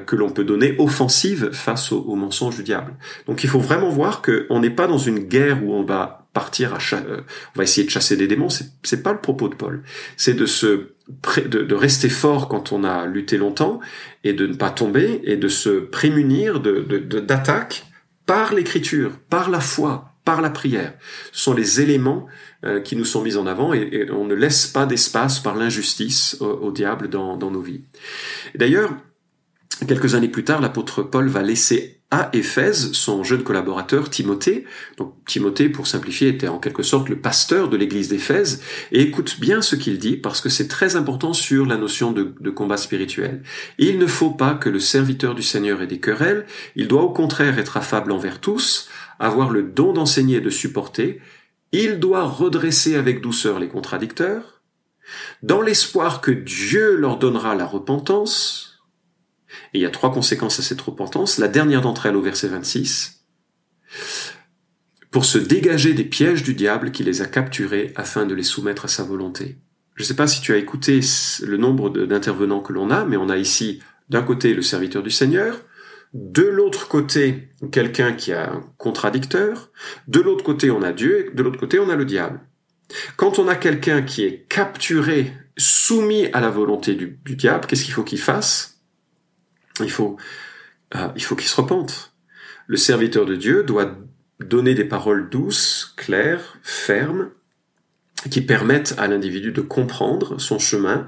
que 0.07 0.15
l'on 0.15 0.31
peut 0.31 0.45
donner 0.45 0.77
offensive 0.79 1.51
face 1.51 1.91
au, 1.91 1.99
au, 2.03 2.15
mensonge 2.15 2.55
du 2.55 2.63
diable. 2.63 2.95
Donc 3.27 3.43
il 3.43 3.51
faut 3.51 3.59
vraiment 3.59 3.89
voir 3.89 4.23
qu'on 4.23 4.61
n'est 4.61 4.71
pas 4.71 4.87
dans 4.87 4.99
une 4.99 5.19
guerre 5.19 5.65
où 5.65 5.75
on 5.75 5.83
va 5.83 6.22
partir 6.33 6.75
à 6.75 6.79
on 6.79 7.59
va 7.59 7.63
essayer 7.63 7.87
de 7.87 7.91
chasser 7.91 8.17
des 8.17 8.27
démons. 8.27 8.49
C'est 8.49 9.03
pas 9.03 9.13
le 9.13 9.21
propos 9.21 9.49
de 9.49 9.55
Paul. 9.55 9.83
C'est 10.17 10.35
de 10.35 10.47
se 10.47 10.93
de, 11.47 11.75
rester 11.75 12.09
fort 12.09 12.49
quand 12.49 12.73
on 12.73 12.85
a 12.85 13.07
lutté 13.07 13.37
longtemps 13.37 13.81
et 14.25 14.33
de 14.33 14.47
ne 14.47 14.55
pas 14.55 14.71
tomber 14.71 15.21
et 15.25 15.37
de 15.37 15.49
se 15.49 15.69
prémunir 15.69 16.61
de, 16.61 16.81
d'attaques 17.21 17.87
par 18.25 18.55
l'écriture, 18.55 19.19
par 19.29 19.51
la 19.51 19.61
foi, 19.61 20.15
par 20.25 20.41
la 20.41 20.51
prière. 20.51 20.95
Ce 21.33 21.43
sont 21.43 21.55
les 21.55 21.81
éléments 21.81 22.27
euh, 22.65 22.81
qui 22.81 22.97
nous 22.97 23.05
sont 23.05 23.23
mis 23.23 23.37
en 23.37 23.47
avant 23.47 23.75
et, 23.75 24.09
on 24.11 24.25
ne 24.25 24.35
laisse 24.35 24.67
pas 24.67 24.87
d'espace 24.87 25.41
par 25.41 25.57
l'injustice 25.57 26.37
au, 26.41 26.71
diable 26.71 27.09
dans, 27.09 27.37
dans 27.37 27.51
nos 27.51 27.61
vies. 27.61 27.85
D'ailleurs, 28.55 28.95
quelques 29.87 30.15
années 30.15 30.29
plus 30.29 30.45
tard, 30.45 30.61
l'apôtre 30.61 31.03
Paul 31.03 31.29
va 31.29 31.43
laisser 31.43 32.02
à 32.13 32.29
Éphèse 32.35 32.93
son 32.93 33.25
jeune 33.25 33.43
collaborateur 33.43 34.11
Timothée. 34.11 34.67
Donc 34.99 35.15
Timothée, 35.27 35.71
pour 35.71 35.87
simplifier, 35.87 36.29
était 36.29 36.47
en 36.47 36.59
quelque 36.59 36.83
sorte 36.83 37.09
le 37.09 37.19
pasteur 37.19 37.71
de 37.71 37.77
l'église 37.79 38.11
d'Éphèse. 38.11 38.63
Et 38.93 39.01
écoute 39.01 39.41
bien 39.41 39.63
ce 39.63 39.77
qu'il 39.77 39.99
dit 39.99 40.19
parce 40.19 40.43
que 40.43 40.51
c'est 40.51 40.69
très 40.69 40.95
important 40.95 41.33
sur 41.33 41.65
la 41.65 41.79
notion 41.79 42.13
de, 42.13 42.51
combat 42.51 42.77
spirituel. 42.77 43.43
Il 43.79 43.99
ne 43.99 44.07
faut 44.07 44.31
pas 44.31 44.55
que 44.55 44.69
le 44.69 44.79
serviteur 44.79 45.35
du 45.35 45.43
Seigneur 45.43 45.81
ait 45.81 45.87
des 45.87 46.01
querelles. 46.01 46.45
Il 46.77 46.87
doit 46.87 47.03
au 47.03 47.11
contraire 47.11 47.59
être 47.59 47.79
affable 47.79 48.13
envers 48.13 48.41
tous, 48.41 48.91
avoir 49.19 49.49
le 49.49 49.63
don 49.63 49.95
d'enseigner 49.95 50.37
et 50.37 50.41
de 50.43 50.51
supporter. 50.51 51.19
Il 51.73 51.99
doit 51.99 52.25
redresser 52.25 52.95
avec 52.95 53.23
douceur 53.23 53.59
les 53.59 53.69
contradicteurs, 53.69 54.61
dans 55.43 55.63
l'espoir 55.63 56.21
que 56.21 56.31
Dieu 56.31 56.97
leur 56.97 57.17
donnera 57.17 57.55
la 57.55 57.67
repentance, 57.67 58.72
et 59.75 59.79
il 59.79 59.83
y 59.83 59.87
a 59.87 59.91
trois 59.91 60.13
conséquences 60.13 60.59
à 60.59 60.63
cette 60.63 60.81
repentance. 60.81 61.39
La 61.39 61.49
dernière 61.49 61.81
d'entre 61.81 62.07
elles 62.07 62.17
au 62.17 62.23
verset 62.23 62.49
26, 62.49 63.25
pour 65.11 65.25
se 65.25 65.39
dégager 65.39 65.93
des 65.95 66.05
pièges 66.05 66.43
du 66.43 66.55
diable 66.55 66.91
qui 66.91 67.05
les 67.05 67.21
a 67.21 67.27
capturés 67.27 67.93
afin 67.97 68.27
de 68.27 68.35
les 68.35 68.43
soumettre 68.43 68.87
à 68.87 68.89
sa 68.89 69.05
volonté. 69.05 69.59
Je 69.95 70.03
ne 70.03 70.07
sais 70.07 70.17
pas 70.17 70.27
si 70.27 70.41
tu 70.41 70.53
as 70.53 70.57
écouté 70.57 71.01
le 71.43 71.57
nombre 71.59 71.91
d'intervenants 71.91 72.61
que 72.61 72.73
l'on 72.73 72.91
a, 72.91 73.05
mais 73.05 73.19
on 73.19 73.29
a 73.29 73.37
ici 73.37 73.81
d'un 74.09 74.23
côté 74.23 74.55
le 74.55 74.63
serviteur 74.63 75.03
du 75.03 75.11
Seigneur, 75.11 75.61
de 76.15 76.43
l'autre 76.43 76.89
côté 76.89 77.51
quelqu'un 77.71 78.13
qui 78.13 78.33
a 78.33 78.53
un 78.53 78.65
contradicteur, 78.79 79.71
de 80.09 80.21
l'autre 80.21 80.45
côté 80.45 80.71
on 80.71 80.83
a 80.83 80.93
Dieu, 80.93 81.27
et 81.27 81.35
de 81.35 81.43
l'autre 81.43 81.59
côté 81.59 81.79
on 81.79 81.91
a 81.91 81.97
le 81.97 82.05
diable. 82.05 82.41
Quand 83.17 83.39
on 83.39 83.49
a 83.49 83.55
quelqu'un 83.55 84.03
qui 84.03 84.25
est 84.25 84.47
capturé, 84.49 85.33
soumis 85.57 86.27
à 86.33 86.41
la 86.41 86.51
volonté 86.51 86.95
du, 86.95 87.19
diable, 87.25 87.67
qu'est-ce 87.67 87.85
qu'il 87.85 87.95
faut 87.95 88.03
qu'il 88.03 88.21
fasse? 88.21 88.82
Il 89.83 89.91
faut, 89.91 90.17
euh, 90.95 91.09
se 91.17 91.57
repente. 91.57 92.13
Le 92.67 92.77
serviteur 92.77 93.27
de 93.27 93.37
Dieu 93.37 93.65
doit 93.65 93.97
donner 94.41 94.75
des 94.75 94.85
paroles 94.85 95.29
douces, 95.29 95.95
claires, 95.97 96.59
fermes, 96.63 97.31
qui 98.31 98.41
permettent 98.41 98.95
à 98.99 99.09
l'individu 99.09 99.53
de 99.53 99.61
comprendre 99.61 100.41
son 100.41 100.59
chemin, 100.59 101.07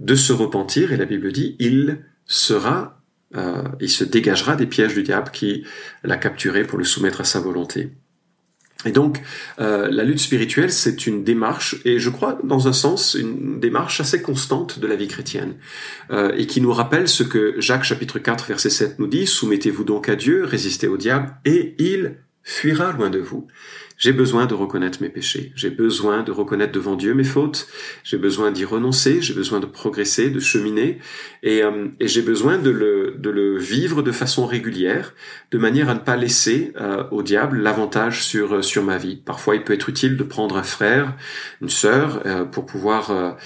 de 0.00 0.14
se 0.14 0.32
repentir, 0.32 0.92
et 0.92 0.96
la 0.96 1.04
Bible 1.04 1.32
dit, 1.32 1.56
il 1.58 2.04
sera, 2.26 3.00
euh, 3.36 3.62
il 3.80 3.90
se 3.90 4.04
dégagera 4.04 4.56
des 4.56 4.66
pièges 4.66 4.94
du 4.94 5.02
diable 5.02 5.30
qui 5.30 5.64
l'a 6.02 6.16
capturé 6.16 6.64
pour 6.64 6.78
le 6.78 6.84
soumettre 6.84 7.20
à 7.20 7.24
sa 7.24 7.40
volonté. 7.40 7.92
Et 8.86 8.92
donc, 8.92 9.20
euh, 9.60 9.88
la 9.90 10.04
lutte 10.04 10.20
spirituelle, 10.20 10.72
c'est 10.72 11.06
une 11.06 11.24
démarche, 11.24 11.76
et 11.84 11.98
je 11.98 12.08
crois, 12.08 12.38
dans 12.44 12.68
un 12.68 12.72
sens, 12.72 13.14
une 13.14 13.58
démarche 13.58 14.00
assez 14.00 14.22
constante 14.22 14.78
de 14.78 14.86
la 14.86 14.94
vie 14.94 15.08
chrétienne, 15.08 15.56
euh, 16.10 16.32
et 16.36 16.46
qui 16.46 16.60
nous 16.60 16.72
rappelle 16.72 17.08
ce 17.08 17.24
que 17.24 17.56
Jacques 17.58 17.84
chapitre 17.84 18.20
4, 18.20 18.46
verset 18.46 18.70
7 18.70 18.98
nous 18.98 19.08
dit, 19.08 19.26
Soumettez-vous 19.26 19.84
donc 19.84 20.08
à 20.08 20.14
Dieu, 20.14 20.44
résistez 20.44 20.86
au 20.86 20.96
diable, 20.96 21.34
et 21.44 21.74
il 21.78 22.16
fuira 22.44 22.92
loin 22.92 23.10
de 23.10 23.18
vous. 23.18 23.48
J'ai 23.98 24.12
besoin 24.12 24.44
de 24.44 24.52
reconnaître 24.52 25.00
mes 25.00 25.08
péchés. 25.08 25.52
J'ai 25.54 25.70
besoin 25.70 26.22
de 26.22 26.30
reconnaître 26.30 26.72
devant 26.72 26.96
Dieu 26.96 27.14
mes 27.14 27.24
fautes. 27.24 27.66
J'ai 28.04 28.18
besoin 28.18 28.50
d'y 28.50 28.64
renoncer. 28.64 29.22
J'ai 29.22 29.32
besoin 29.32 29.58
de 29.58 29.66
progresser, 29.66 30.28
de 30.28 30.38
cheminer. 30.38 30.98
Et, 31.42 31.62
euh, 31.62 31.88
et 31.98 32.06
j'ai 32.06 32.20
besoin 32.20 32.58
de 32.58 32.70
le, 32.70 33.14
de 33.18 33.30
le 33.30 33.56
vivre 33.58 34.02
de 34.02 34.12
façon 34.12 34.44
régulière, 34.44 35.14
de 35.50 35.56
manière 35.56 35.88
à 35.88 35.94
ne 35.94 36.00
pas 36.00 36.16
laisser 36.16 36.72
euh, 36.78 37.04
au 37.10 37.22
diable 37.22 37.58
l'avantage 37.58 38.22
sur, 38.22 38.62
sur 38.62 38.82
ma 38.82 38.98
vie. 38.98 39.16
Parfois, 39.16 39.56
il 39.56 39.62
peut 39.62 39.72
être 39.72 39.88
utile 39.88 40.18
de 40.18 40.24
prendre 40.24 40.58
un 40.58 40.62
frère, 40.62 41.14
une 41.62 41.70
sœur, 41.70 42.22
euh, 42.26 42.44
pour 42.44 42.66
pouvoir 42.66 43.36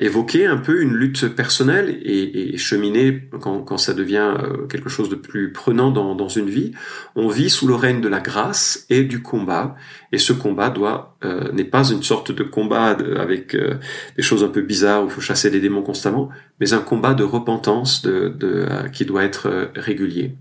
évoquer 0.00 0.46
un 0.46 0.56
peu 0.56 0.80
une 0.82 0.94
lutte 0.94 1.28
personnelle 1.28 1.98
et, 2.02 2.54
et 2.54 2.56
cheminer 2.56 3.28
quand, 3.40 3.62
quand 3.62 3.78
ça 3.78 3.94
devient 3.94 4.34
quelque 4.68 4.88
chose 4.88 5.08
de 5.08 5.14
plus 5.14 5.52
prenant 5.52 5.90
dans, 5.90 6.14
dans 6.14 6.28
une 6.28 6.48
vie. 6.48 6.72
On 7.14 7.28
vit 7.28 7.50
sous 7.50 7.66
le 7.66 7.74
règne 7.74 8.00
de 8.00 8.08
la 8.08 8.20
grâce 8.20 8.86
et 8.90 9.02
du 9.04 9.22
combat 9.22 9.76
et 10.12 10.18
ce 10.18 10.32
combat 10.32 10.70
doit 10.70 11.16
euh, 11.24 11.50
n'est 11.52 11.64
pas 11.64 11.90
une 11.90 12.02
sorte 12.02 12.32
de 12.32 12.42
combat 12.42 12.96
avec 13.18 13.54
euh, 13.54 13.74
des 14.16 14.22
choses 14.22 14.44
un 14.44 14.48
peu 14.48 14.62
bizarres 14.62 15.02
où 15.02 15.06
il 15.06 15.10
faut 15.10 15.20
chasser 15.20 15.50
des 15.50 15.60
démons 15.60 15.82
constamment, 15.82 16.28
mais 16.60 16.74
un 16.74 16.80
combat 16.80 17.14
de 17.14 17.24
repentance 17.24 18.02
de, 18.02 18.34
euh, 18.42 18.88
qui 18.88 19.04
doit 19.04 19.24
être 19.24 19.70
régulier. 19.74 20.36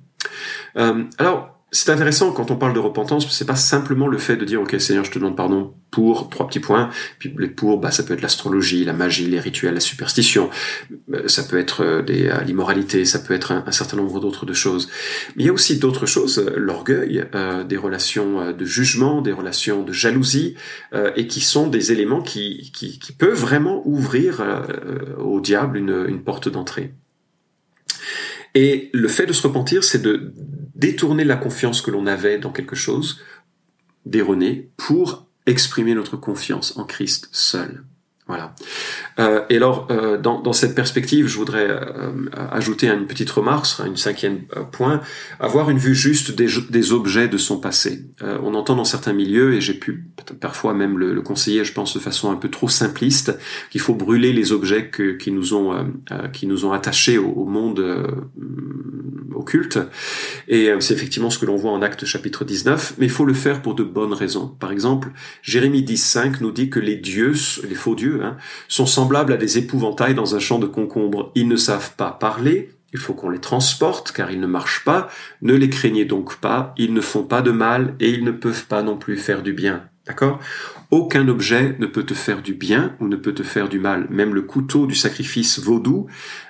alors 0.75 1.60
c'est 1.73 1.89
intéressant 1.89 2.33
quand 2.33 2.51
on 2.51 2.57
parle 2.57 2.73
de 2.73 2.79
repentance, 2.79 3.31
c'est 3.31 3.45
pas 3.45 3.55
simplement 3.55 4.07
le 4.07 4.17
fait 4.17 4.35
de 4.35 4.43
dire 4.43 4.61
ok 4.61 4.79
Seigneur 4.79 5.05
je 5.05 5.11
te 5.11 5.19
demande 5.19 5.37
pardon 5.37 5.73
pour 5.89 6.29
trois 6.29 6.45
petits 6.47 6.59
points, 6.59 6.89
puis 7.17 7.33
les 7.37 7.47
pour 7.47 7.79
bah 7.79 7.91
ça 7.91 8.03
peut 8.03 8.13
être 8.13 8.21
l'astrologie, 8.21 8.83
la 8.83 8.91
magie, 8.91 9.27
les 9.27 9.39
rituels, 9.39 9.73
la 9.73 9.79
superstition, 9.79 10.49
euh, 11.13 11.27
ça 11.27 11.43
peut 11.43 11.57
être 11.57 11.81
euh, 11.83 12.03
euh, 12.09 12.41
l'immoralité, 12.41 13.05
ça 13.05 13.19
peut 13.19 13.33
être 13.33 13.53
un, 13.53 13.71
certain 13.71 13.95
nombre 13.95 14.19
d'autres 14.19 14.51
choses. 14.53 14.89
Mais 15.35 15.43
il 15.43 15.45
y 15.45 15.49
a 15.49 15.53
aussi 15.53 15.77
d'autres 15.77 16.05
choses, 16.05 16.45
l'orgueil, 16.57 17.25
des 17.67 17.77
relations 17.77 18.51
de 18.51 18.65
jugement, 18.65 19.21
des 19.21 19.31
relations 19.31 19.83
de 19.83 19.93
jalousie, 19.93 20.55
et 21.15 21.27
qui 21.27 21.39
sont 21.39 21.67
des 21.67 21.91
éléments 21.91 22.21
qui, 22.21 22.71
qui, 22.73 22.99
qui 22.99 23.13
peuvent 23.13 23.39
vraiment 23.39 23.81
ouvrir 23.85 24.43
au 25.17 25.39
diable 25.39 25.77
une, 25.77 26.05
une 26.07 26.21
porte 26.21 26.49
d'entrée. 26.49 26.93
Et 28.55 28.89
le 28.93 29.07
fait 29.07 29.25
de 29.25 29.33
se 29.33 29.43
repentir, 29.43 29.83
c'est 29.83 30.01
de 30.01 30.33
détourner 30.81 31.23
la 31.23 31.37
confiance 31.37 31.81
que 31.81 31.91
l'on 31.91 32.07
avait 32.07 32.39
dans 32.39 32.51
quelque 32.51 32.75
chose 32.75 33.21
d'erroné 34.07 34.71
pour 34.77 35.27
exprimer 35.45 35.93
notre 35.93 36.17
confiance 36.17 36.75
en 36.77 36.85
Christ 36.85 37.29
seul. 37.31 37.83
Voilà. 38.27 38.55
Euh, 39.19 39.41
et 39.49 39.57
alors, 39.57 39.87
euh, 39.91 40.17
dans, 40.17 40.39
dans, 40.39 40.53
cette 40.53 40.73
perspective, 40.73 41.27
je 41.27 41.35
voudrais 41.35 41.67
euh, 41.67 42.11
ajouter 42.51 42.87
une 42.87 43.05
petite 43.05 43.29
remarque, 43.29 43.65
sera 43.65 43.87
une 43.87 43.97
cinquième 43.97 44.43
euh, 44.55 44.63
point, 44.63 45.01
avoir 45.39 45.69
une 45.69 45.79
vue 45.79 45.95
juste 45.95 46.31
des, 46.31 46.47
des 46.69 46.93
objets 46.93 47.27
de 47.27 47.37
son 47.37 47.59
passé. 47.59 48.05
Euh, 48.21 48.37
on 48.41 48.53
entend 48.53 48.75
dans 48.75 48.85
certains 48.85 49.11
milieux, 49.11 49.55
et 49.55 49.59
j'ai 49.59 49.73
pu 49.73 50.05
parfois 50.39 50.73
même 50.73 50.97
le, 50.97 51.13
le, 51.13 51.21
conseiller, 51.21 51.65
je 51.65 51.73
pense, 51.73 51.93
de 51.93 51.99
façon 51.99 52.31
un 52.31 52.37
peu 52.37 52.49
trop 52.49 52.69
simpliste, 52.69 53.37
qu'il 53.69 53.81
faut 53.81 53.95
brûler 53.95 54.31
les 54.31 54.53
objets 54.53 54.87
que, 54.87 55.11
qui 55.11 55.31
nous 55.31 55.53
ont 55.53 55.91
qui 56.31 56.47
nous 56.47 56.63
ont 56.65 56.71
attachés 56.71 57.17
au, 57.17 57.31
au 57.31 57.45
monde 57.45 57.79
Et 60.47 60.69
c'est 60.79 60.93
effectivement 60.93 61.29
ce 61.29 61.39
que 61.39 61.45
l'on 61.45 61.55
voit 61.55 61.71
en 61.71 61.81
Acte 61.81 62.05
chapitre 62.05 62.45
19, 62.45 62.95
mais 62.97 63.05
il 63.07 63.11
faut 63.11 63.25
le 63.25 63.33
faire 63.33 63.61
pour 63.61 63.75
de 63.75 63.83
bonnes 63.83 64.13
raisons. 64.13 64.47
Par 64.47 64.71
exemple, 64.71 65.09
Jérémie 65.41 65.83
10.5 65.83 66.37
nous 66.41 66.51
dit 66.51 66.69
que 66.69 66.79
les 66.79 66.95
dieux, 66.95 67.33
les 67.67 67.75
faux 67.75 67.95
dieux, 67.95 68.21
Hein, 68.21 68.37
sont 68.67 68.85
semblables 68.85 69.33
à 69.33 69.37
des 69.37 69.57
épouvantails 69.57 70.15
dans 70.15 70.35
un 70.35 70.39
champ 70.39 70.59
de 70.59 70.67
concombres. 70.67 71.31
Ils 71.35 71.47
ne 71.47 71.55
savent 71.55 71.95
pas 71.95 72.11
parler, 72.11 72.71
il 72.93 72.99
faut 72.99 73.13
qu'on 73.13 73.29
les 73.29 73.39
transporte 73.39 74.11
car 74.11 74.31
ils 74.31 74.39
ne 74.39 74.47
marchent 74.47 74.83
pas, 74.83 75.09
ne 75.41 75.53
les 75.53 75.69
craignez 75.69 76.05
donc 76.05 76.37
pas, 76.37 76.73
ils 76.77 76.93
ne 76.93 77.01
font 77.01 77.23
pas 77.23 77.41
de 77.41 77.51
mal 77.51 77.95
et 77.99 78.09
ils 78.09 78.23
ne 78.23 78.31
peuvent 78.31 78.65
pas 78.65 78.83
non 78.83 78.97
plus 78.97 79.17
faire 79.17 79.43
du 79.43 79.53
bien. 79.53 79.83
D'accord? 80.05 80.39
Aucun 80.91 81.29
objet 81.29 81.77
ne 81.79 81.85
peut 81.85 82.03
te 82.03 82.13
faire 82.13 82.41
du 82.41 82.53
bien 82.53 82.97
ou 82.99 83.07
ne 83.07 83.15
peut 83.15 83.33
te 83.33 83.43
faire 83.43 83.69
du 83.69 83.79
mal. 83.79 84.07
Même 84.09 84.35
le 84.35 84.41
couteau 84.41 84.87
du 84.87 84.93
sacrifice 84.93 85.57
vaudou 85.57 86.07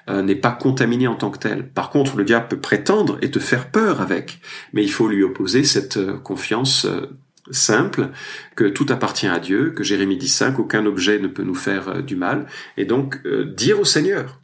euh, 0.10 0.24
n'est 0.24 0.36
pas 0.36 0.52
contaminé 0.52 1.06
en 1.06 1.14
tant 1.14 1.30
que 1.30 1.38
tel. 1.38 1.70
Par 1.70 1.92
contre, 1.92 2.18
le 2.18 2.24
diable 2.24 2.48
peut 2.48 2.60
prétendre 2.60 3.20
et 3.22 3.30
te 3.30 3.38
faire 3.38 3.70
peur 3.70 4.02
avec, 4.02 4.42
mais 4.74 4.84
il 4.84 4.92
faut 4.92 5.08
lui 5.08 5.24
opposer 5.24 5.64
cette 5.64 5.98
euh, 5.98 6.18
confiance 6.18 6.86
euh, 6.86 7.06
simple, 7.52 8.10
que 8.56 8.64
tout 8.64 8.88
appartient 8.90 9.28
à 9.28 9.38
Dieu, 9.38 9.74
que 9.76 9.84
Jérémie 9.84 10.18
dit 10.18 10.28
ça, 10.28 10.50
qu'aucun 10.50 10.88
objet 10.88 11.20
ne 11.20 11.28
peut 11.28 11.44
nous 11.44 11.56
faire 11.56 12.02
du 12.02 12.16
mal, 12.16 12.46
et 12.78 12.86
donc 12.86 13.20
dire 13.56 13.80
au 13.80 13.84
Seigneur 13.84 14.41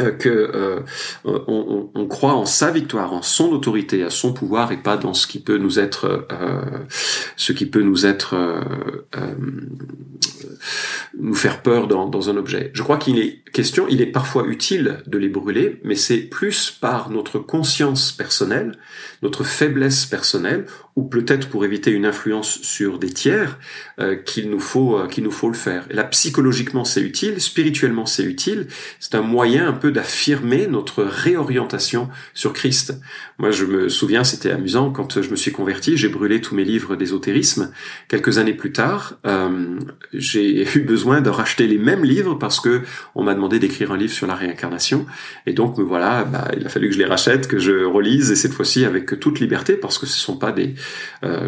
euh, 0.00 0.10
que 0.10 0.82
on, 1.24 2.06
croit 2.06 2.34
en 2.34 2.46
sa 2.46 2.70
victoire, 2.70 3.12
en 3.12 3.22
son 3.22 3.50
autorité, 3.52 4.02
à 4.02 4.10
son 4.10 4.32
pouvoir, 4.32 4.72
et 4.72 4.76
pas 4.76 4.96
dans 4.96 5.14
ce 5.14 5.26
qui 5.26 5.40
peut 5.40 5.56
nous 5.56 5.78
être, 5.78 6.26
ce 7.36 7.52
qui 7.52 7.66
peut 7.66 7.82
nous 7.82 8.06
être 8.06 8.34
nous 11.18 11.34
faire 11.34 11.62
peur 11.62 11.88
dans, 11.88 12.08
dans 12.08 12.30
un 12.30 12.36
objet. 12.36 12.70
Je 12.74 12.82
crois 12.82 12.96
qu'il 12.96 13.18
est 13.18 13.42
question, 13.52 13.86
il 13.88 14.00
est 14.00 14.06
parfois 14.06 14.46
utile 14.46 15.02
de 15.06 15.18
les 15.18 15.28
brûler, 15.28 15.80
mais 15.84 15.94
c'est 15.94 16.18
plus 16.18 16.70
par 16.70 17.10
notre 17.10 17.38
conscience 17.38 18.12
personnelle, 18.12 18.72
notre 19.22 19.44
faiblesse 19.44 20.06
personnelle, 20.06 20.66
ou 20.94 21.04
peut-être 21.04 21.48
pour 21.48 21.64
éviter 21.64 21.90
une 21.90 22.04
influence 22.04 22.60
sur 22.60 22.98
des 22.98 23.10
tiers, 23.10 23.58
euh, 23.98 24.14
qu'il 24.14 24.50
nous 24.50 24.60
faut 24.60 24.98
euh, 24.98 25.06
qu'il 25.06 25.24
nous 25.24 25.30
faut 25.30 25.48
le 25.48 25.54
faire. 25.54 25.86
Et 25.90 25.94
là, 25.94 26.04
psychologiquement, 26.04 26.84
c'est 26.84 27.00
utile, 27.00 27.40
spirituellement, 27.40 28.04
c'est 28.04 28.24
utile. 28.24 28.66
C'est 29.00 29.14
un 29.14 29.22
moyen 29.22 29.66
un 29.66 29.72
peu 29.72 29.90
d'affirmer 29.90 30.66
notre 30.66 31.02
réorientation 31.02 32.10
sur 32.34 32.52
Christ. 32.52 33.00
Moi, 33.38 33.52
je 33.52 33.64
me 33.64 33.88
souviens, 33.88 34.22
c'était 34.22 34.50
amusant 34.50 34.90
quand 34.90 35.22
je 35.22 35.30
me 35.30 35.36
suis 35.36 35.50
converti, 35.50 35.96
j'ai 35.96 36.08
brûlé 36.08 36.42
tous 36.42 36.54
mes 36.54 36.64
livres 36.64 36.94
d'ésotérisme. 36.94 37.72
Quelques 38.08 38.36
années 38.36 38.54
plus 38.54 38.72
tard, 38.72 39.18
euh, 39.26 39.78
j'ai 40.12 40.66
eu 40.76 40.80
besoin 40.80 41.22
de 41.22 41.30
racheter 41.30 41.66
les 41.66 41.78
mêmes 41.78 42.04
livres 42.04 42.34
parce 42.34 42.60
que 42.60 42.82
on 43.14 43.22
m'a 43.22 43.34
demandé 43.34 43.58
d'écrire 43.58 43.92
un 43.92 43.96
livre 43.96 44.12
sur 44.12 44.26
la 44.26 44.34
réincarnation. 44.34 45.06
Et 45.46 45.54
donc, 45.54 45.80
voilà, 45.80 46.24
bah, 46.24 46.50
il 46.58 46.66
a 46.66 46.68
fallu 46.68 46.88
que 46.88 46.94
je 46.94 46.98
les 46.98 47.06
rachète, 47.06 47.48
que 47.48 47.58
je 47.58 47.84
relise, 47.84 48.30
et 48.30 48.36
cette 48.36 48.52
fois-ci 48.52 48.84
avec 48.84 49.18
toute 49.18 49.40
liberté, 49.40 49.72
parce 49.72 49.98
que 49.98 50.04
ce 50.04 50.18
sont 50.18 50.36
pas 50.36 50.52
des, 50.52 50.74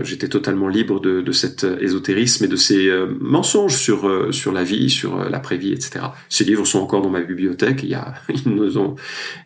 j'étais 0.02 0.28
totalement 0.28 0.68
libre 0.68 1.00
de, 1.00 1.20
de, 1.20 1.32
cet 1.32 1.64
ésotérisme 1.64 2.44
et 2.44 2.48
de 2.48 2.56
ces 2.56 2.88
euh, 2.88 3.06
mensonges 3.20 3.76
sur 3.76 4.08
euh, 4.08 4.32
sur 4.32 4.52
la 4.52 4.64
vie, 4.64 4.90
sur 4.90 5.16
l'après-vie, 5.28 5.72
etc. 5.72 6.06
Ces 6.28 6.44
livres 6.44 6.64
sont 6.64 6.80
encore 6.80 7.02
dans 7.02 7.10
ma 7.10 7.20
bibliothèque. 7.20 7.82
Il 7.82 7.88
y 7.90 7.94
a, 7.94 8.14
ils 8.28 8.54
ne 8.54 8.68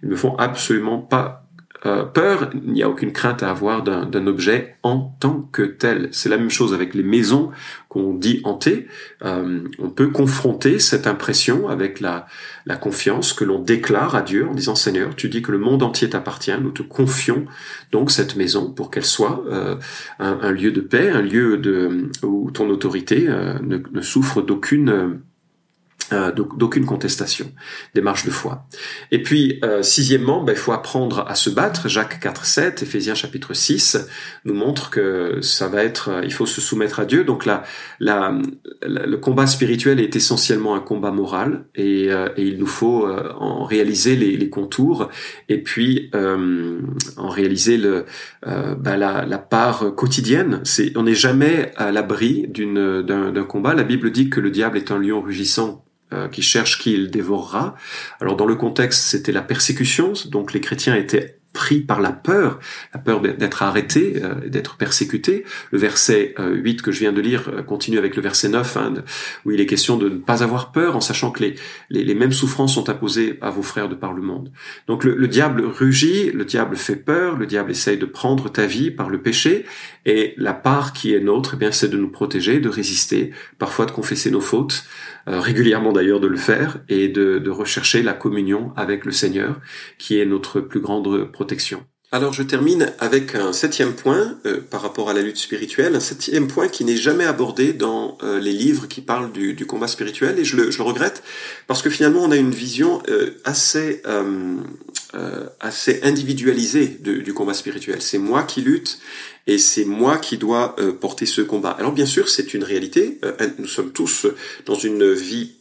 ils 0.02 0.08
me 0.08 0.16
font 0.16 0.36
absolument 0.36 0.98
pas 0.98 1.47
euh, 1.86 2.04
peur, 2.04 2.50
il 2.54 2.72
n'y 2.72 2.82
a 2.82 2.88
aucune 2.88 3.12
crainte 3.12 3.42
à 3.42 3.50
avoir 3.50 3.82
d'un 3.82 4.26
objet 4.26 4.76
en 4.82 5.14
tant 5.20 5.48
que 5.52 5.62
tel. 5.62 6.08
C'est 6.10 6.28
la 6.28 6.36
même 6.36 6.50
chose 6.50 6.74
avec 6.74 6.94
les 6.94 7.04
maisons 7.04 7.50
qu'on 7.88 8.14
dit 8.14 8.40
hantées. 8.44 8.88
Euh, 9.24 9.60
on 9.78 9.88
peut 9.88 10.08
confronter 10.08 10.80
cette 10.80 11.06
impression 11.06 11.68
avec 11.68 12.00
la, 12.00 12.26
confiance 12.80 13.32
que 13.32 13.44
l'on 13.44 13.60
déclare 13.60 14.14
à 14.14 14.22
Dieu 14.22 14.46
en 14.46 14.54
disant 14.54 14.74
Seigneur, 14.74 15.14
tu 15.16 15.28
dis 15.28 15.40
que 15.40 15.52
le 15.52 15.58
monde 15.58 15.82
entier 15.82 16.10
t'appartient, 16.10 16.52
nous 16.60 16.70
te 16.70 16.82
confions 16.82 17.46
donc 17.92 18.10
cette 18.10 18.36
maison 18.36 18.70
pour 18.70 18.90
qu'elle 18.90 19.04
soit 19.04 19.42
euh, 19.48 19.76
un, 20.18 20.52
lieu 20.52 20.70
de 20.70 20.80
paix, 20.80 21.10
un 21.10 21.22
lieu 21.22 22.10
où 22.22 22.50
ton 22.50 22.68
autorité 22.68 23.28
ne, 23.62 24.00
souffre 24.02 24.42
d'aucune 24.42 25.20
Euh, 26.10 26.32
d'aucune 26.32 26.86
contestation, 26.86 27.52
démarche 27.94 28.24
de 28.24 28.30
foi. 28.30 28.66
Et 29.10 29.22
puis, 29.22 29.58
euh, 29.62 29.82
sixièmement, 29.82 30.42
ben, 30.42 30.54
il 30.54 30.58
faut 30.58 30.72
apprendre 30.72 31.26
à 31.28 31.34
se 31.34 31.50
battre. 31.50 31.86
Jacques 31.86 32.18
4, 32.20 32.46
7, 32.46 32.82
Éphésiens 32.82 33.14
chapitre 33.14 33.52
6 33.52 34.08
nous 34.46 34.54
montre 34.54 34.88
que 34.88 35.40
ça 35.42 35.68
va 35.68 35.84
être, 35.84 36.22
il 36.24 36.32
faut 36.32 36.46
se 36.46 36.62
soumettre 36.62 37.00
à 37.00 37.04
Dieu. 37.04 37.24
Donc 37.24 37.44
là, 37.44 37.62
le 38.00 39.16
combat 39.16 39.46
spirituel 39.46 40.00
est 40.00 40.16
essentiellement 40.16 40.74
un 40.74 40.80
combat 40.80 41.10
moral 41.10 41.66
et, 41.74 42.10
euh, 42.10 42.28
et 42.38 42.44
il 42.44 42.58
nous 42.58 42.66
faut 42.66 43.06
euh, 43.06 43.30
en 43.34 43.64
réaliser 43.64 44.16
les, 44.16 44.38
les, 44.38 44.48
contours 44.48 45.10
et 45.50 45.58
puis 45.62 46.10
en 46.14 47.28
réaliser 47.28 47.76
le, 47.76 48.06
ben, 48.44 48.96
la, 48.96 49.26
la, 49.26 49.38
part 49.38 49.94
quotidienne. 49.94 50.62
On 50.96 51.02
n'est 51.02 51.14
jamais 51.14 51.72
à 51.76 51.92
l'abri 51.92 52.46
d'une, 52.48 53.02
d'un, 53.02 53.30
d'un 53.30 53.44
combat. 53.44 53.74
La 53.74 53.84
Bible 53.84 54.10
dit 54.10 54.30
que 54.30 54.40
le 54.40 54.50
diable 54.50 54.78
est 54.78 54.90
un 54.90 54.98
lion 54.98 55.20
rugissant 55.20 55.84
euh, 56.12 56.28
qui 56.28 56.42
cherche 56.42 56.78
qui 56.78 57.08
dévorera. 57.08 57.74
Alors 58.20 58.36
dans 58.36 58.46
le 58.46 58.54
contexte, 58.54 59.04
c'était 59.04 59.32
la 59.32 59.42
persécution, 59.42 60.12
donc 60.26 60.52
les 60.52 60.60
chrétiens 60.60 60.94
étaient 60.94 61.38
pris 61.52 61.80
par 61.80 62.00
la 62.00 62.12
peur, 62.12 62.60
la 62.94 63.00
peur 63.00 63.20
d'être 63.20 63.62
arrêté, 63.62 64.22
euh, 64.22 64.48
d'être 64.48 64.76
persécuté. 64.76 65.44
Le 65.72 65.78
verset 65.78 66.34
8 66.38 66.38
euh, 66.38 66.82
que 66.82 66.92
je 66.92 67.00
viens 67.00 67.12
de 67.12 67.20
lire 67.20 67.50
euh, 67.52 67.62
continue 67.62 67.98
avec 67.98 68.16
le 68.16 68.22
verset 68.22 68.48
9, 68.48 68.76
hein, 68.76 68.94
où 69.44 69.50
il 69.50 69.60
est 69.60 69.66
question 69.66 69.96
de 69.96 70.08
ne 70.08 70.18
pas 70.18 70.44
avoir 70.44 70.72
peur 70.72 70.94
en 70.94 71.00
sachant 71.00 71.30
que 71.30 71.42
les, 71.42 71.54
les, 71.90 72.14
mêmes 72.14 72.32
souffrances 72.32 72.74
sont 72.74 72.88
imposées 72.88 73.38
à 73.40 73.50
vos 73.50 73.62
frères 73.62 73.88
de 73.88 73.94
par 73.94 74.12
le 74.12 74.22
monde. 74.22 74.52
Donc 74.86 75.02
le, 75.04 75.16
le, 75.16 75.26
diable 75.26 75.64
rugit, 75.64 76.30
le 76.30 76.44
diable 76.44 76.76
fait 76.76 76.96
peur, 76.96 77.36
le 77.36 77.46
diable 77.46 77.70
essaye 77.70 77.98
de 77.98 78.06
prendre 78.06 78.48
ta 78.50 78.66
vie 78.66 78.90
par 78.92 79.08
le 79.08 79.20
péché, 79.20 79.64
et 80.06 80.34
la 80.36 80.54
part 80.54 80.92
qui 80.92 81.12
est 81.12 81.20
nôtre, 81.20 81.52
eh 81.54 81.56
bien 81.56 81.72
c'est 81.72 81.88
de 81.88 81.96
nous 81.96 82.10
protéger, 82.10 82.60
de 82.60 82.68
résister, 82.68 83.32
parfois 83.58 83.86
de 83.86 83.90
confesser 83.90 84.30
nos 84.30 84.40
fautes, 84.40 84.84
régulièrement 85.28 85.92
d'ailleurs 85.92 86.20
de 86.20 86.26
le 86.26 86.36
faire, 86.36 86.78
et 86.88 87.08
de, 87.08 87.38
de 87.38 87.50
rechercher 87.50 88.02
la 88.02 88.12
communion 88.12 88.72
avec 88.76 89.04
le 89.04 89.12
Seigneur, 89.12 89.60
qui 89.98 90.18
est 90.18 90.26
notre 90.26 90.60
plus 90.60 90.80
grande 90.80 91.30
protection. 91.32 91.84
Alors 92.10 92.32
je 92.32 92.42
termine 92.42 92.90
avec 93.00 93.34
un 93.34 93.52
septième 93.52 93.92
point 93.92 94.38
euh, 94.46 94.62
par 94.62 94.80
rapport 94.80 95.10
à 95.10 95.12
la 95.12 95.20
lutte 95.20 95.36
spirituelle, 95.36 95.94
un 95.94 96.00
septième 96.00 96.48
point 96.48 96.68
qui 96.68 96.86
n'est 96.86 96.96
jamais 96.96 97.24
abordé 97.24 97.74
dans 97.74 98.16
euh, 98.22 98.40
les 98.40 98.52
livres 98.52 98.88
qui 98.88 99.02
parlent 99.02 99.30
du, 99.30 99.66
combat 99.66 99.88
spirituel 99.88 100.38
et 100.38 100.44
je 100.44 100.56
le, 100.56 100.70
regrette 100.82 101.22
parce 101.66 101.82
que 101.82 101.90
finalement 101.90 102.22
on 102.22 102.30
a 102.30 102.36
une 102.36 102.52
vision 102.52 103.02
euh, 103.10 103.32
assez 103.44 104.02
assez 105.60 106.00
individualisée 106.02 106.86
du 106.86 107.32
combat 107.32 107.54
spirituel. 107.54 108.02
C'est 108.02 108.18
moi 108.18 108.42
qui 108.42 108.60
lutte 108.60 108.98
et 109.46 109.56
c'est 109.56 109.86
moi 109.86 110.18
qui 110.18 110.36
dois 110.36 110.76
porter 111.00 111.24
ce 111.24 111.40
combat. 111.40 111.70
Alors 111.70 111.92
bien 111.92 112.06
sûr 112.06 112.28
c'est 112.28 112.52
une 112.52 112.62
réalité, 112.62 113.18
nous 113.58 113.66
sommes 113.66 113.92
tous 113.92 114.26
dans 114.66 114.74
une 114.74 115.12
vie 115.12 115.52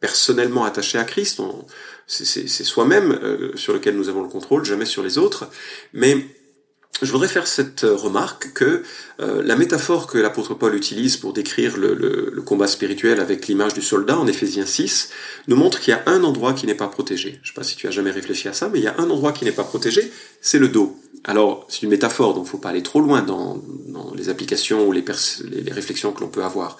personnellement 0.00 0.64
attachée 0.64 0.98
à 0.98 1.04
Christ. 1.04 1.40
C'est 2.06 2.64
soi-même 2.64 3.12
euh, 3.12 3.56
sur 3.56 3.72
lequel 3.72 3.96
nous 3.96 4.08
avons 4.08 4.22
le 4.22 4.28
contrôle, 4.28 4.64
jamais 4.64 4.84
sur 4.84 5.02
les 5.02 5.16
autres. 5.16 5.48
Mais 5.92 6.26
je 7.02 7.10
voudrais 7.12 7.28
faire 7.28 7.46
cette 7.46 7.80
remarque 7.82 8.52
que 8.52 8.82
euh, 9.20 9.42
la 9.42 9.56
métaphore 9.56 10.06
que 10.06 10.18
l'apôtre 10.18 10.54
Paul 10.54 10.74
utilise 10.74 11.16
pour 11.16 11.32
décrire 11.32 11.76
le, 11.78 12.42
combat 12.44 12.66
spirituel 12.66 13.20
avec 13.20 13.46
l'image 13.46 13.74
du 13.74 13.82
soldat 13.82 14.18
en 14.18 14.26
Éphésiens 14.26 14.66
6 14.66 15.10
nous 15.48 15.56
montre 15.56 15.80
qu'il 15.80 15.92
y 15.92 15.96
a 15.96 16.02
un 16.06 16.24
endroit 16.24 16.52
qui 16.52 16.66
n'est 16.66 16.74
pas 16.74 16.88
protégé. 16.88 17.38
Je 17.42 17.50
ne 17.50 17.54
sais 17.54 17.54
pas 17.54 17.62
si 17.62 17.76
tu 17.76 17.86
as 17.86 17.90
jamais 17.90 18.10
réfléchi 18.10 18.48
à 18.48 18.52
ça, 18.52 18.68
mais 18.68 18.80
il 18.80 18.84
y 18.84 18.88
a 18.88 18.94
un 18.98 19.08
endroit 19.08 19.32
qui 19.32 19.44
n'est 19.44 19.52
pas 19.52 19.64
protégé, 19.64 20.10
c'est 20.40 20.58
le 20.58 20.68
dos. 20.68 20.98
Alors, 21.24 21.66
c'est 21.68 21.82
une 21.82 21.90
métaphore, 21.90 22.34
donc 22.34 22.44
il 22.44 22.46
ne 22.46 22.50
faut 22.50 22.58
pas 22.58 22.70
aller 22.70 22.82
trop 22.82 23.00
loin 23.00 23.22
dans, 23.22 23.62
les 24.16 24.28
applications 24.28 24.86
ou 24.86 24.92
les, 24.92 25.04
réflexions 25.70 26.12
que 26.12 26.20
l'on 26.20 26.28
peut 26.28 26.44
avoir. 26.44 26.78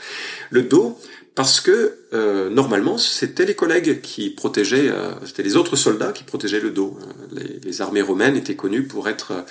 Le 0.50 0.62
dos, 0.62 0.98
parce 1.34 1.60
que 1.60 1.98
euh, 2.12 2.50
normalement 2.50 2.98
c'était 2.98 3.46
les 3.46 3.54
collègues 3.54 4.00
qui 4.00 4.30
protégeaient, 4.30 4.88
euh, 4.88 5.12
c'était 5.24 5.42
les 5.42 5.56
autres 5.56 5.76
soldats 5.76 6.12
qui 6.12 6.24
protégeaient 6.24 6.60
le 6.60 6.70
dos. 6.70 6.98
Euh, 7.36 7.44
les, 7.62 7.80
armées 7.80 8.02
romaines 8.02 8.36
étaient 8.36 8.56
connues 8.56 8.82
pour 8.82 9.08
être 9.08 9.44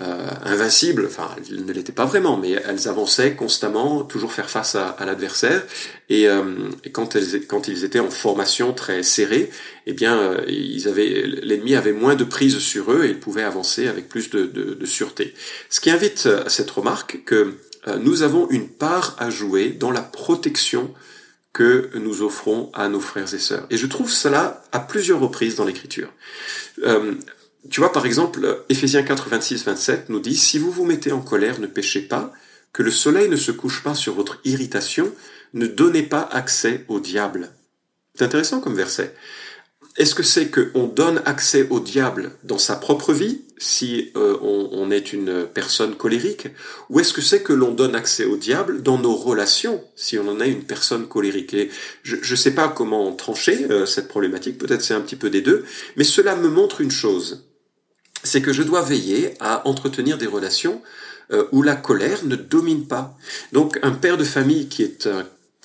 invincibles, 0.00 1.04
enfin 1.06 1.28
elles 1.50 1.64
ne 1.66 1.72
l'étaient 1.72 1.92
pas 1.92 2.06
vraiment, 2.06 2.36
mais 2.36 2.52
elles 2.52 2.88
avançaient 2.88 3.34
constamment, 3.34 4.04
toujours 4.04 4.32
faire 4.32 4.48
face 4.48 4.74
à, 4.74 4.96
l'adversaire. 5.04 5.62
Et, 6.08 6.26
quand, 6.92 7.14
elles, 7.14 7.46
quand 7.46 7.68
ils 7.68 7.84
étaient 7.84 8.00
en 8.00 8.10
formation 8.10 8.72
très 8.72 9.02
serrée, 9.02 9.50
eh 9.86 9.92
bien 9.92 10.36
ils 10.48 10.88
avaient, 10.88 11.24
l'ennemi 11.26 11.74
avait 11.74 11.92
moins 11.92 12.14
de 12.14 12.24
prise 12.24 12.58
sur 12.58 12.90
eux 12.90 13.04
et 13.04 13.10
ils 13.10 13.20
pouvaient 13.20 13.42
avancer 13.42 13.86
avec 13.86 14.08
plus 14.08 14.30
de, 14.30 14.46
de, 14.46 14.74
de 14.74 14.86
sûreté. 14.86 15.34
Ce 15.68 15.80
qui 15.80 15.90
invite 15.90 16.26
à 16.26 16.48
cette 16.48 16.70
remarque 16.70 17.22
que 17.26 17.54
nous 18.00 18.22
avons 18.22 18.48
une 18.48 18.68
part 18.68 19.16
à 19.18 19.30
jouer 19.30 19.70
dans 19.70 19.90
la 19.90 20.02
protection 20.02 20.94
que 21.52 21.90
nous 21.94 22.22
offrons 22.22 22.70
à 22.72 22.88
nos 22.88 23.00
frères 23.00 23.32
et 23.34 23.38
sœurs. 23.38 23.66
Et 23.70 23.76
je 23.76 23.86
trouve 23.86 24.10
cela 24.10 24.64
à 24.72 24.80
plusieurs 24.80 25.20
reprises 25.20 25.56
dans 25.56 25.64
l'Écriture. 25.64 26.08
Euh, 26.84 27.14
tu 27.70 27.80
vois, 27.80 27.92
par 27.92 28.06
exemple, 28.06 28.64
Ephésiens 28.68 29.02
4, 29.02 29.28
26, 29.28 29.64
27 29.64 30.08
nous 30.08 30.20
dit, 30.20 30.36
Si 30.36 30.58
vous 30.58 30.70
vous 30.70 30.84
mettez 30.84 31.12
en 31.12 31.20
colère, 31.20 31.60
ne 31.60 31.66
péchez 31.66 32.00
pas, 32.00 32.32
que 32.72 32.82
le 32.82 32.90
soleil 32.90 33.28
ne 33.28 33.36
se 33.36 33.52
couche 33.52 33.82
pas 33.82 33.94
sur 33.94 34.14
votre 34.14 34.40
irritation, 34.44 35.12
ne 35.54 35.66
donnez 35.66 36.02
pas 36.02 36.22
accès 36.22 36.84
au 36.88 37.00
diable. 37.00 37.50
C'est 38.14 38.24
intéressant 38.24 38.60
comme 38.60 38.74
verset. 38.74 39.14
Est-ce 39.98 40.14
que 40.14 40.22
c'est 40.22 40.50
qu'on 40.50 40.86
donne 40.86 41.20
accès 41.26 41.66
au 41.68 41.78
diable 41.78 42.32
dans 42.44 42.56
sa 42.56 42.76
propre 42.76 43.12
vie, 43.12 43.42
si 43.58 44.10
euh, 44.16 44.38
on, 44.40 44.90
est 44.90 45.12
une 45.12 45.46
personne 45.46 45.94
colérique, 45.94 46.48
ou 46.88 46.98
est-ce 46.98 47.12
que 47.12 47.20
c'est 47.20 47.42
que 47.42 47.52
l'on 47.52 47.72
donne 47.72 47.94
accès 47.94 48.24
au 48.24 48.36
diable 48.36 48.82
dans 48.82 48.98
nos 48.98 49.14
relations, 49.14 49.84
si 49.94 50.18
on 50.18 50.26
en 50.28 50.40
est 50.40 50.50
une 50.50 50.64
personne 50.64 51.06
colérique? 51.06 51.52
Et 51.52 51.70
je 52.02 52.16
ne 52.16 52.36
sais 52.36 52.54
pas 52.54 52.68
comment 52.68 53.12
trancher 53.12 53.66
euh, 53.70 53.84
cette 53.84 54.08
problématique, 54.08 54.56
peut-être 54.56 54.82
c'est 54.82 54.94
un 54.94 55.00
petit 55.02 55.16
peu 55.16 55.28
des 55.28 55.42
deux, 55.42 55.64
mais 55.96 56.04
cela 56.04 56.36
me 56.36 56.48
montre 56.48 56.80
une 56.80 56.90
chose, 56.90 57.51
c'est 58.22 58.42
que 58.42 58.52
je 58.52 58.62
dois 58.62 58.82
veiller 58.82 59.34
à 59.40 59.66
entretenir 59.66 60.18
des 60.18 60.26
relations 60.26 60.82
euh, 61.32 61.46
où 61.52 61.62
la 61.62 61.76
colère 61.76 62.24
ne 62.24 62.36
domine 62.36 62.86
pas. 62.86 63.16
Donc 63.52 63.78
un 63.82 63.92
père 63.92 64.16
de 64.16 64.24
famille 64.24 64.68
qui 64.68 64.82
est 64.82 65.08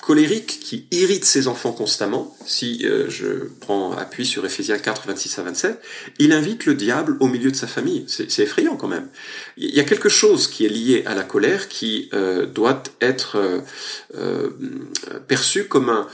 colérique 0.00 0.60
qui 0.60 0.86
irrite 0.92 1.24
ses 1.24 1.48
enfants 1.48 1.72
constamment, 1.72 2.36
si 2.46 2.86
euh, 2.86 3.10
je 3.10 3.48
prends 3.60 3.92
appui 3.92 4.24
sur 4.24 4.46
Ephésiens 4.46 4.78
4, 4.78 5.08
26 5.08 5.38
à 5.38 5.42
27, 5.42 5.82
il 6.18 6.32
invite 6.32 6.66
le 6.66 6.74
diable 6.74 7.16
au 7.20 7.26
milieu 7.26 7.50
de 7.50 7.56
sa 7.56 7.66
famille. 7.66 8.04
C'est 8.06 8.38
effrayant 8.38 8.76
quand 8.76 8.88
même. 8.88 9.08
Il 9.56 9.74
y 9.74 9.80
a 9.80 9.84
quelque 9.84 10.08
chose 10.08 10.46
qui 10.46 10.64
est 10.64 10.70
lié 10.70 11.02
à 11.06 11.14
la 11.14 11.24
colère 11.24 11.68
qui 11.68 12.08
euh, 12.14 12.46
doit 12.46 12.82
être 13.00 13.62
perçu 15.26 15.64
comme 15.64 15.90
un, 15.90 16.06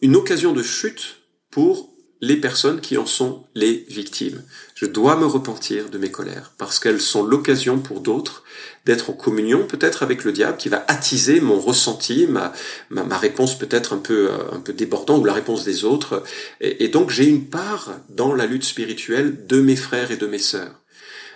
une 0.00 0.16
occasion 0.16 0.52
de 0.52 0.62
chute 0.62 1.16
pour 1.50 1.91
les 2.22 2.36
personnes 2.36 2.80
qui 2.80 2.96
en 2.96 3.04
sont 3.04 3.44
les 3.56 3.84
victimes. 3.88 4.42
Je 4.76 4.86
dois 4.86 5.16
me 5.16 5.26
repentir 5.26 5.90
de 5.90 5.98
mes 5.98 6.10
colères 6.10 6.52
parce 6.56 6.78
qu'elles 6.78 7.00
sont 7.00 7.24
l'occasion 7.24 7.80
pour 7.80 8.00
d'autres 8.00 8.44
d'être 8.86 9.10
en 9.10 9.12
communion 9.12 9.66
peut-être 9.66 10.04
avec 10.04 10.24
le 10.24 10.32
diable 10.32 10.56
qui 10.56 10.68
va 10.68 10.84
attiser 10.86 11.40
mon 11.40 11.58
ressenti, 11.58 12.26
ma, 12.28 12.52
ma, 12.90 13.18
réponse 13.18 13.58
peut-être 13.58 13.92
un 13.92 13.98
peu, 13.98 14.30
euh, 14.30 14.52
un 14.52 14.60
peu 14.60 14.72
débordante 14.72 15.20
ou 15.20 15.24
la 15.24 15.32
réponse 15.32 15.64
des 15.64 15.84
autres. 15.84 16.22
Et, 16.60 16.88
donc 16.88 17.10
j'ai 17.10 17.26
une 17.26 17.46
part 17.46 17.90
dans 18.08 18.32
la 18.34 18.46
lutte 18.46 18.64
spirituelle 18.64 19.46
de 19.46 19.60
mes 19.60 19.76
frères 19.76 20.12
et 20.12 20.16
de 20.16 20.26
mes 20.26 20.38
sœurs. 20.38 20.80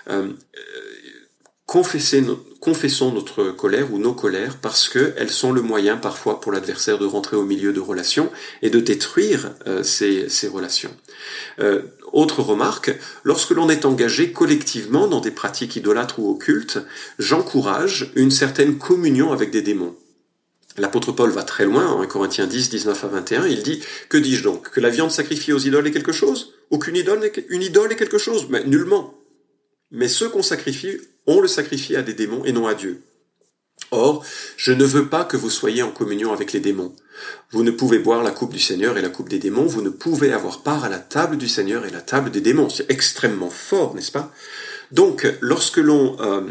Euh, 0.09 0.29
confessons 2.67 3.13
notre 3.13 3.53
colère 3.53 3.93
ou 3.93 3.99
nos 4.01 4.13
colères 4.13 4.57
parce 4.57 4.89
qu'elles 4.89 5.31
sont 5.31 5.53
le 5.53 5.63
moyen 5.63 5.97
parfois 5.97 6.41
pour 6.41 6.51
l'adversaire 6.51 6.99
de 6.99 7.07
rentrer 7.07 7.37
au 7.37 7.45
milieu 7.45 7.73
de 7.73 7.79
relations 7.79 8.29
et 8.61 8.71
de 8.71 8.81
détruire 8.81 9.53
euh, 9.69 9.85
ces, 9.85 10.29
ces, 10.29 10.49
relations. 10.49 10.91
Euh, 11.61 11.83
autre 12.13 12.43
remarque, 12.43 12.93
lorsque 13.23 13.53
l'on 13.53 13.69
est 13.69 13.85
engagé 13.85 14.33
collectivement 14.33 15.07
dans 15.07 15.21
des 15.21 15.31
pratiques 15.31 15.77
idolâtres 15.77 16.19
ou 16.19 16.29
occultes, 16.29 16.81
j'encourage 17.21 18.11
une 18.17 18.33
certaine 18.33 18.79
communion 18.79 19.31
avec 19.31 19.53
des 19.53 19.63
démons. 19.63 19.95
L'apôtre 20.77 21.13
Paul 21.13 21.31
va 21.31 21.45
très 21.45 21.67
loin, 21.67 21.87
en 21.87 22.05
Corinthiens 22.05 22.49
10, 22.49 22.71
19 22.71 23.05
à 23.05 23.07
21, 23.07 23.47
il 23.47 23.63
dit, 23.63 23.81
que 24.09 24.19
dis-je 24.19 24.43
donc 24.43 24.71
Que 24.71 24.81
la 24.81 24.91
viande 24.91 25.13
sacrifiée 25.13 25.55
aux 25.55 25.61
idoles 25.61 25.87
est 25.87 25.93
quelque 25.93 26.11
chose? 26.11 26.55
Aucune 26.71 26.97
idole, 26.97 27.31
une 27.49 27.63
idole 27.63 27.93
est 27.93 27.97
quelque 27.97 28.19
chose? 28.19 28.49
Mais 28.51 28.65
nullement. 28.65 29.16
Mais 29.91 30.09
ceux 30.09 30.29
qu'on 30.29 30.43
sacrifie, 30.43 30.99
on 31.27 31.41
le 31.41 31.49
sacrifie 31.49 31.97
à 31.97 32.03
des 32.03 32.15
démons 32.15 32.45
et 32.45 32.53
non 32.53 32.67
à 32.67 32.75
Dieu. 32.75 33.03
Or, 33.93 34.25
je 34.57 34.73
ne 34.73 34.85
veux 34.85 35.09
pas 35.09 35.25
que 35.25 35.37
vous 35.37 35.51
soyez 35.51 35.83
en 35.83 35.93
communion 35.93 36.33
avec 36.33 36.53
les 36.53 36.61
démons. 36.61 36.95
Vous 37.51 37.63
ne 37.63 37.71
pouvez 37.71 37.99
boire 37.99 38.23
la 38.23 38.31
coupe 38.33 38.53
du 38.53 38.59
Seigneur 38.59 38.99
et 38.99 39.03
la 39.03 39.09
coupe 39.09 39.29
des 39.29 39.39
démons, 39.39 39.67
vous 39.67 39.83
ne 39.83 39.91
pouvez 39.91 40.33
avoir 40.33 40.63
part 40.63 40.85
à 40.85 40.89
la 40.89 40.99
table 40.99 41.37
du 41.37 41.49
Seigneur 41.49 41.87
et 41.87 41.91
la 41.91 42.01
table 42.01 42.31
des 42.31 42.41
démons. 42.41 42.69
C'est 42.69 42.91
extrêmement 42.91 43.51
fort, 43.51 43.95
n'est-ce 43.95 44.13
pas? 44.13 44.33
Donc, 44.93 45.27
lorsque 45.41 45.79
l'on 45.79 46.17
euh, 46.21 46.43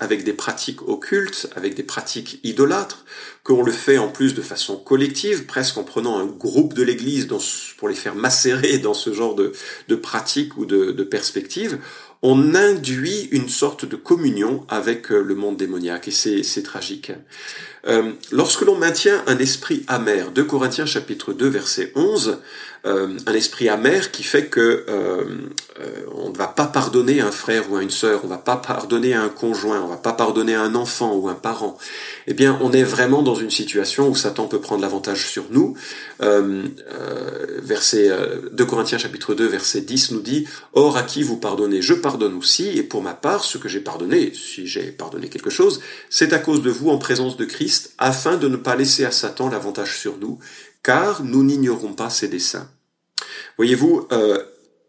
avec 0.00 0.24
des 0.24 0.32
pratiques 0.32 0.82
occultes, 0.88 1.48
avec 1.54 1.74
des 1.74 1.82
pratiques 1.82 2.40
idolâtres, 2.42 3.04
qu'on 3.44 3.62
le 3.62 3.72
fait 3.72 3.98
en 3.98 4.08
plus 4.08 4.34
de 4.34 4.42
façon 4.42 4.76
collective, 4.76 5.46
presque 5.46 5.78
en 5.78 5.84
prenant 5.84 6.18
un 6.18 6.26
groupe 6.26 6.74
de 6.74 6.82
l'Église 6.82 7.28
pour 7.76 7.88
les 7.88 7.94
faire 7.94 8.16
macérer 8.16 8.78
dans 8.78 8.94
ce 8.94 9.12
genre 9.12 9.34
de, 9.34 9.52
de 9.88 9.94
pratiques 9.94 10.56
ou 10.56 10.66
de, 10.66 10.90
perspectives, 11.04 11.78
on 12.22 12.54
induit 12.54 13.28
une 13.30 13.48
sorte 13.48 13.84
de 13.84 13.94
communion 13.94 14.64
avec 14.68 15.10
le 15.10 15.34
monde 15.34 15.56
démoniaque 15.56 16.08
et 16.08 16.10
c'est 16.10 16.62
tragique. 16.62 17.12
Euh, 17.86 18.12
lorsque 18.32 18.62
l'on 18.62 18.76
maintient 18.76 19.22
un 19.28 19.38
esprit 19.38 19.84
amer, 19.86 20.32
2 20.32 20.42
Corinthiens 20.42 20.86
chapitre 20.86 21.32
2 21.32 21.46
verset 21.46 21.92
11, 21.94 22.40
euh, 22.86 23.18
un 23.26 23.34
esprit 23.34 23.68
amer 23.68 24.10
qui 24.10 24.22
fait 24.22 24.46
que 24.46 24.84
euh, 24.88 25.24
on 26.14 26.30
ne 26.30 26.36
va 26.36 26.46
pas 26.46 26.66
pardonner 26.66 27.20
à 27.20 27.26
un 27.26 27.30
frère 27.32 27.70
ou 27.70 27.76
à 27.76 27.82
une 27.82 27.90
sœur, 27.90 28.20
on 28.22 28.28
ne 28.28 28.32
va 28.32 28.38
pas 28.38 28.56
pardonner 28.56 29.12
à 29.14 29.22
un 29.22 29.28
conjoint, 29.28 29.80
on 29.80 29.86
ne 29.86 29.90
va 29.90 29.96
pas 29.96 30.12
pardonner 30.12 30.54
à 30.54 30.62
un 30.62 30.74
enfant 30.74 31.14
ou 31.14 31.28
un 31.28 31.34
parent, 31.34 31.76
eh 32.26 32.34
bien 32.34 32.58
on 32.62 32.72
est 32.72 32.82
vraiment 32.82 33.22
dans 33.22 33.34
une 33.34 33.50
situation 33.50 34.08
où 34.08 34.14
Satan 34.14 34.46
peut 34.46 34.60
prendre 34.60 34.82
l'avantage 34.82 35.26
sur 35.26 35.44
nous. 35.50 35.76
verset 36.20 38.10
2 38.52 38.64
Corinthiens 38.64 38.98
chapitre 38.98 39.34
2 39.34 39.46
verset 39.46 39.80
10 39.80 40.12
nous 40.12 40.20
dit 40.20 40.46
Or 40.72 40.96
à 40.96 41.02
qui 41.02 41.22
vous 41.22 41.36
pardonnez, 41.36 41.82
je 41.82 41.94
pardonne 41.94 42.34
aussi, 42.34 42.68
et 42.68 42.82
pour 42.82 43.02
ma 43.02 43.14
part, 43.14 43.44
ce 43.44 43.58
que 43.58 43.68
j'ai 43.68 43.80
pardonné, 43.80 44.32
si 44.34 44.66
j'ai 44.66 44.92
pardonné 44.92 45.28
quelque 45.28 45.50
chose, 45.50 45.80
c'est 46.08 46.32
à 46.32 46.38
cause 46.38 46.62
de 46.62 46.70
vous 46.70 46.90
en 46.90 46.98
présence 46.98 47.36
de 47.36 47.44
Christ 47.44 47.94
afin 47.98 48.36
de 48.36 48.48
ne 48.48 48.56
pas 48.56 48.76
laisser 48.76 49.04
à 49.04 49.10
Satan 49.10 49.48
l'avantage 49.48 49.98
sur 49.98 50.18
nous, 50.18 50.38
car 50.82 51.24
nous 51.24 51.42
n'ignorons 51.42 51.94
pas 51.94 52.10
ses 52.10 52.28
desseins. 52.28 52.68
Voyez-vous, 53.56 54.06
euh, 54.12 54.42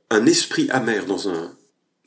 un 0.09 0.25
esprit 0.25 0.69
amer 0.71 1.05
dans, 1.05 1.29
un, 1.29 1.55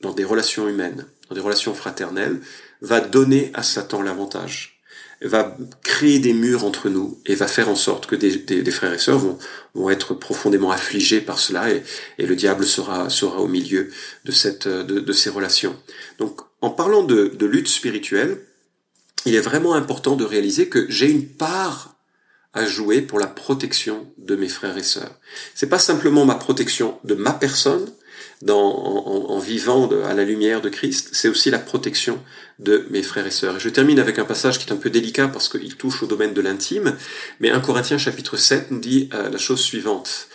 dans 0.01 0.13
des 0.13 0.23
relations 0.23 0.67
humaines, 0.67 1.05
dans 1.29 1.35
des 1.35 1.41
relations 1.41 1.73
fraternelles, 1.73 2.39
va 2.81 2.99
donner 2.99 3.51
à 3.53 3.63
Satan 3.63 4.01
l'avantage, 4.01 4.81
va 5.21 5.55
créer 5.83 6.19
des 6.19 6.33
murs 6.33 6.65
entre 6.65 6.89
nous 6.89 7.19
et 7.25 7.35
va 7.35 7.47
faire 7.47 7.69
en 7.69 7.75
sorte 7.75 8.07
que 8.07 8.15
des, 8.15 8.71
frères 8.71 8.93
et 8.93 8.97
sœurs 8.97 9.19
vont, 9.19 9.37
vont, 9.75 9.89
être 9.91 10.15
profondément 10.15 10.71
affligés 10.71 11.21
par 11.21 11.39
cela 11.39 11.69
et, 11.69 11.83
le 12.17 12.35
diable 12.35 12.65
sera, 12.65 13.09
sera 13.09 13.39
au 13.39 13.47
milieu 13.47 13.91
de, 14.25 14.31
cette, 14.31 14.67
de, 14.67 15.13
ces 15.13 15.29
relations. 15.29 15.75
Donc 16.17 16.41
en 16.61 16.71
parlant 16.71 17.03
de, 17.03 17.27
de 17.27 17.45
lutte 17.45 17.67
spirituelle, 17.67 18.39
il 19.25 19.35
est 19.35 19.41
vraiment 19.41 19.75
important 19.75 20.15
de 20.15 20.25
réaliser 20.25 20.69
que 20.69 20.89
j'ai 20.89 21.09
une 21.09 21.27
part 21.27 21.90
à 22.53 22.65
jouer 22.65 23.01
pour 23.01 23.19
la 23.19 23.27
protection 23.27 24.07
de 24.17 24.35
mes 24.35 24.49
frères 24.49 24.77
et 24.77 24.83
sœurs. 24.83 25.19
C'est 25.55 25.69
pas 25.69 25.79
simplement 25.79 26.25
ma 26.25 26.35
protection 26.35 26.97
de 27.03 27.15
ma 27.15 27.33
personne 27.33 27.89
dans, 28.41 28.57
en, 28.57 29.39
vivant 29.39 29.89
à 30.03 30.13
la 30.13 30.23
lumière 30.23 30.61
de 30.61 30.69
Christ, 30.69 31.09
c'est 31.11 31.27
aussi 31.27 31.51
la 31.51 31.59
protection 31.59 32.19
de 32.57 32.87
mes 32.89 33.03
frères 33.03 33.27
et 33.27 33.31
sœurs. 33.31 33.57
Et 33.57 33.59
je 33.59 33.69
termine 33.69 33.99
avec 33.99 34.17
un 34.17 34.25
passage 34.25 34.57
qui 34.57 34.67
est 34.67 34.73
un 34.73 34.77
peu 34.77 34.89
délicat 34.89 35.27
parce 35.27 35.47
qu'il 35.47 35.75
touche 35.75 36.01
au 36.01 36.07
domaine 36.07 36.33
de 36.33 36.41
l'intime, 36.41 36.95
mais 37.39 37.51
1 37.51 37.59
Corinthiens 37.59 37.99
chapitre 37.99 38.37
7 38.37 38.71
nous 38.71 38.79
dit 38.79 39.09
euh, 39.13 39.29
la 39.29 39.37
chose 39.37 39.61
suivante. 39.61 40.27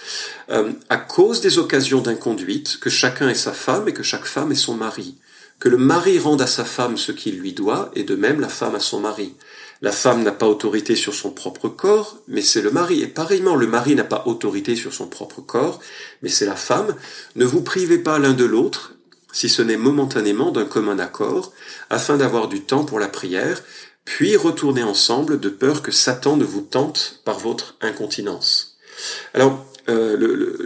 Euh, 0.50 0.72
à 0.88 0.98
cause 0.98 1.40
des 1.40 1.58
occasions 1.58 2.00
d'inconduite, 2.00 2.78
que 2.80 2.90
chacun 2.90 3.28
ait 3.28 3.34
sa 3.34 3.52
femme 3.52 3.88
et 3.88 3.92
que 3.92 4.04
chaque 4.04 4.26
femme 4.26 4.52
ait 4.52 4.56
son 4.56 4.74
mari 4.74 5.16
que 5.58 5.68
le 5.68 5.78
mari 5.78 6.18
rende 6.18 6.42
à 6.42 6.46
sa 6.46 6.64
femme 6.64 6.96
ce 6.96 7.12
qu'il 7.12 7.38
lui 7.38 7.52
doit, 7.52 7.90
et 7.94 8.04
de 8.04 8.14
même 8.14 8.40
la 8.40 8.48
femme 8.48 8.74
à 8.74 8.80
son 8.80 9.00
mari. 9.00 9.34
La 9.82 9.92
femme 9.92 10.22
n'a 10.22 10.32
pas 10.32 10.46
autorité 10.46 10.96
sur 10.96 11.14
son 11.14 11.30
propre 11.30 11.68
corps, 11.68 12.18
mais 12.28 12.40
c'est 12.40 12.62
le 12.62 12.70
mari. 12.70 13.02
Et 13.02 13.06
pareillement, 13.06 13.56
le 13.56 13.66
mari 13.66 13.94
n'a 13.94 14.04
pas 14.04 14.22
autorité 14.26 14.74
sur 14.74 14.94
son 14.94 15.06
propre 15.06 15.42
corps, 15.42 15.80
mais 16.22 16.30
c'est 16.30 16.46
la 16.46 16.56
femme. 16.56 16.94
Ne 17.34 17.44
vous 17.44 17.60
privez 17.60 17.98
pas 17.98 18.18
l'un 18.18 18.32
de 18.32 18.44
l'autre, 18.44 18.94
si 19.32 19.50
ce 19.50 19.60
n'est 19.60 19.76
momentanément 19.76 20.50
d'un 20.50 20.64
commun 20.64 20.98
accord, 20.98 21.52
afin 21.90 22.16
d'avoir 22.16 22.48
du 22.48 22.62
temps 22.62 22.84
pour 22.84 22.98
la 22.98 23.08
prière, 23.08 23.62
puis 24.06 24.36
retournez 24.36 24.82
ensemble 24.82 25.40
de 25.40 25.50
peur 25.50 25.82
que 25.82 25.92
Satan 25.92 26.38
ne 26.38 26.44
vous 26.44 26.62
tente 26.62 27.20
par 27.24 27.38
votre 27.38 27.76
incontinence. 27.82 28.78
Alors, 29.34 29.65
euh, 29.88 30.16
le, 30.16 30.56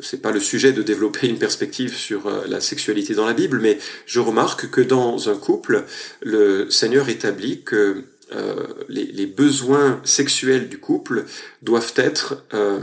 c'est 0.00 0.22
pas 0.22 0.32
le 0.32 0.40
sujet 0.40 0.72
de 0.72 0.82
développer 0.82 1.28
une 1.28 1.38
perspective 1.38 1.94
sur 1.94 2.26
euh, 2.26 2.44
la 2.48 2.60
sexualité 2.60 3.14
dans 3.14 3.26
la 3.26 3.34
Bible, 3.34 3.60
mais 3.60 3.78
je 4.06 4.20
remarque 4.20 4.70
que 4.70 4.80
dans 4.80 5.28
un 5.28 5.36
couple, 5.36 5.84
le 6.22 6.70
Seigneur 6.70 7.08
établit 7.08 7.62
que 7.62 8.04
euh, 8.32 8.66
les, 8.88 9.26
besoins 9.26 10.00
sexuels 10.04 10.68
du 10.68 10.78
couple 10.78 11.26
doivent 11.62 11.92
être 11.96 12.44
euh, 12.54 12.80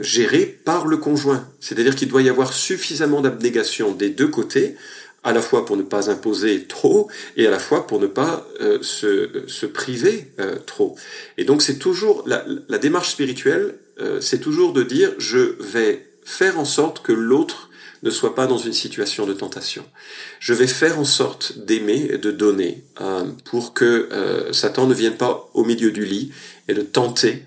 gérés 0.00 0.60
par 0.64 0.86
le 0.86 0.96
conjoint. 0.96 1.48
C'est-à-dire 1.60 1.94
qu'il 1.94 2.08
doit 2.08 2.22
y 2.22 2.28
avoir 2.28 2.52
suffisamment 2.52 3.20
d'abnégation 3.20 3.92
des 3.92 4.10
deux 4.10 4.28
côtés 4.28 4.76
à 5.22 5.32
la 5.32 5.42
fois 5.42 5.66
pour 5.66 5.76
ne 5.76 5.82
pas 5.82 6.10
imposer 6.10 6.64
trop 6.64 7.10
et 7.36 7.46
à 7.46 7.50
la 7.50 7.58
fois 7.58 7.86
pour 7.86 8.00
ne 8.00 8.06
pas 8.06 8.46
euh, 8.60 8.78
se, 8.82 9.44
se, 9.46 9.66
priver 9.66 10.28
euh, 10.38 10.56
trop. 10.66 10.96
Et 11.36 11.44
donc 11.44 11.62
c'est 11.62 11.78
toujours 11.78 12.22
la, 12.26 12.44
la, 12.68 12.78
démarche 12.78 13.10
spirituelle, 13.10 13.74
euh, 14.00 14.20
c'est 14.20 14.38
toujours 14.38 14.72
de 14.72 14.82
dire 14.82 15.12
je 15.18 15.56
vais 15.60 16.06
faire 16.24 16.58
en 16.58 16.64
sorte 16.64 17.02
que 17.02 17.12
l'autre 17.12 17.68
ne 18.02 18.10
soit 18.10 18.34
pas 18.34 18.46
dans 18.46 18.56
une 18.56 18.72
situation 18.72 19.26
de 19.26 19.34
tentation. 19.34 19.84
Je 20.38 20.54
vais 20.54 20.66
faire 20.66 20.98
en 20.98 21.04
sorte 21.04 21.58
d'aimer 21.58 22.08
et 22.10 22.16
de 22.16 22.30
donner 22.30 22.82
pour 23.44 23.74
que 23.74 24.08
Satan 24.52 24.86
ne 24.86 24.94
vienne 24.94 25.18
pas 25.18 25.50
au 25.52 25.64
milieu 25.64 25.90
du 25.90 26.06
lit 26.06 26.32
et 26.68 26.72
de 26.72 26.80
tenter 26.80 27.44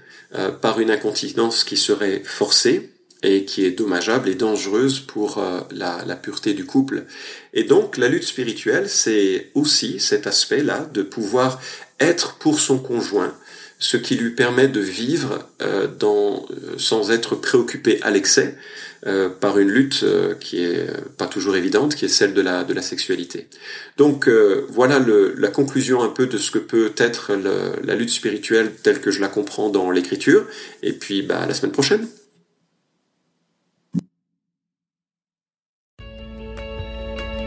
par 0.62 0.80
une 0.80 0.92
incontinence 0.92 1.64
qui 1.64 1.76
serait 1.76 2.22
forcée 2.24 2.93
et 3.24 3.46
qui 3.46 3.66
est 3.66 3.72
dommageable 3.72 4.30
et 4.30 4.36
dangereuse 4.36 5.00
pour 5.00 5.40
euh, 5.40 5.62
la, 5.72 6.04
la, 6.06 6.16
pureté 6.16 6.54
du 6.54 6.66
couple. 6.66 7.06
Et 7.54 7.64
donc 7.64 7.98
la 7.98 8.10
lutte 8.10 8.26
spirituelle, 8.26 8.90
c'est 8.90 9.50
aussi 9.54 10.00
cet 10.00 10.28
aspect-là 10.28 10.90
de 10.94 11.02
pouvoir 11.02 11.60
être 12.00 12.36
pour 12.36 12.60
son 12.60 12.80
conjoint, 12.80 13.34
ce 13.80 13.98
qui 13.98 14.16
lui 14.16 14.32
permet 14.32 14.68
de 14.68 14.80
vivre 14.80 15.48
euh, 15.62 15.88
dans, 15.88 16.46
euh, 16.52 16.76
sans 16.78 17.12
être 17.12 17.36
préoccupé 17.36 18.00
à 18.02 18.12
l'excès 18.12 18.56
euh, 19.06 19.28
par 19.28 19.60
une 19.60 19.70
lutte 19.70 20.06
qui 20.40 20.64
est 20.64 20.88
pas 21.18 21.28
toujours 21.28 21.56
évidente, 21.56 21.96
qui 21.96 22.06
est 22.06 22.10
celle 22.10 22.34
de 22.34 22.42
la, 22.42 22.64
de 22.64 22.74
la 22.74 22.82
sexualité. 22.82 23.48
Donc 23.98 24.30
voilà 24.70 25.00
le, 25.00 25.34
la 25.38 25.50
conclusion 25.50 26.02
un 26.02 26.10
peu 26.10 26.28
de 26.28 26.38
ce 26.38 26.52
que 26.52 26.60
peut 26.60 26.94
être 26.98 27.34
le, 27.34 27.74
la 27.84 27.96
lutte 27.96 28.12
spirituelle 28.12 28.72
telle 28.82 29.02
que 29.02 29.12
je 29.12 29.20
la 29.20 29.28
comprends 29.28 29.70
dans 29.70 29.92
l'Écriture. 29.92 30.46
Et 30.82 30.94
puis 30.94 31.22
bah, 31.22 31.42
à 31.42 31.46
la 31.46 31.54
semaine 31.54 31.74
prochaine. 31.74 32.08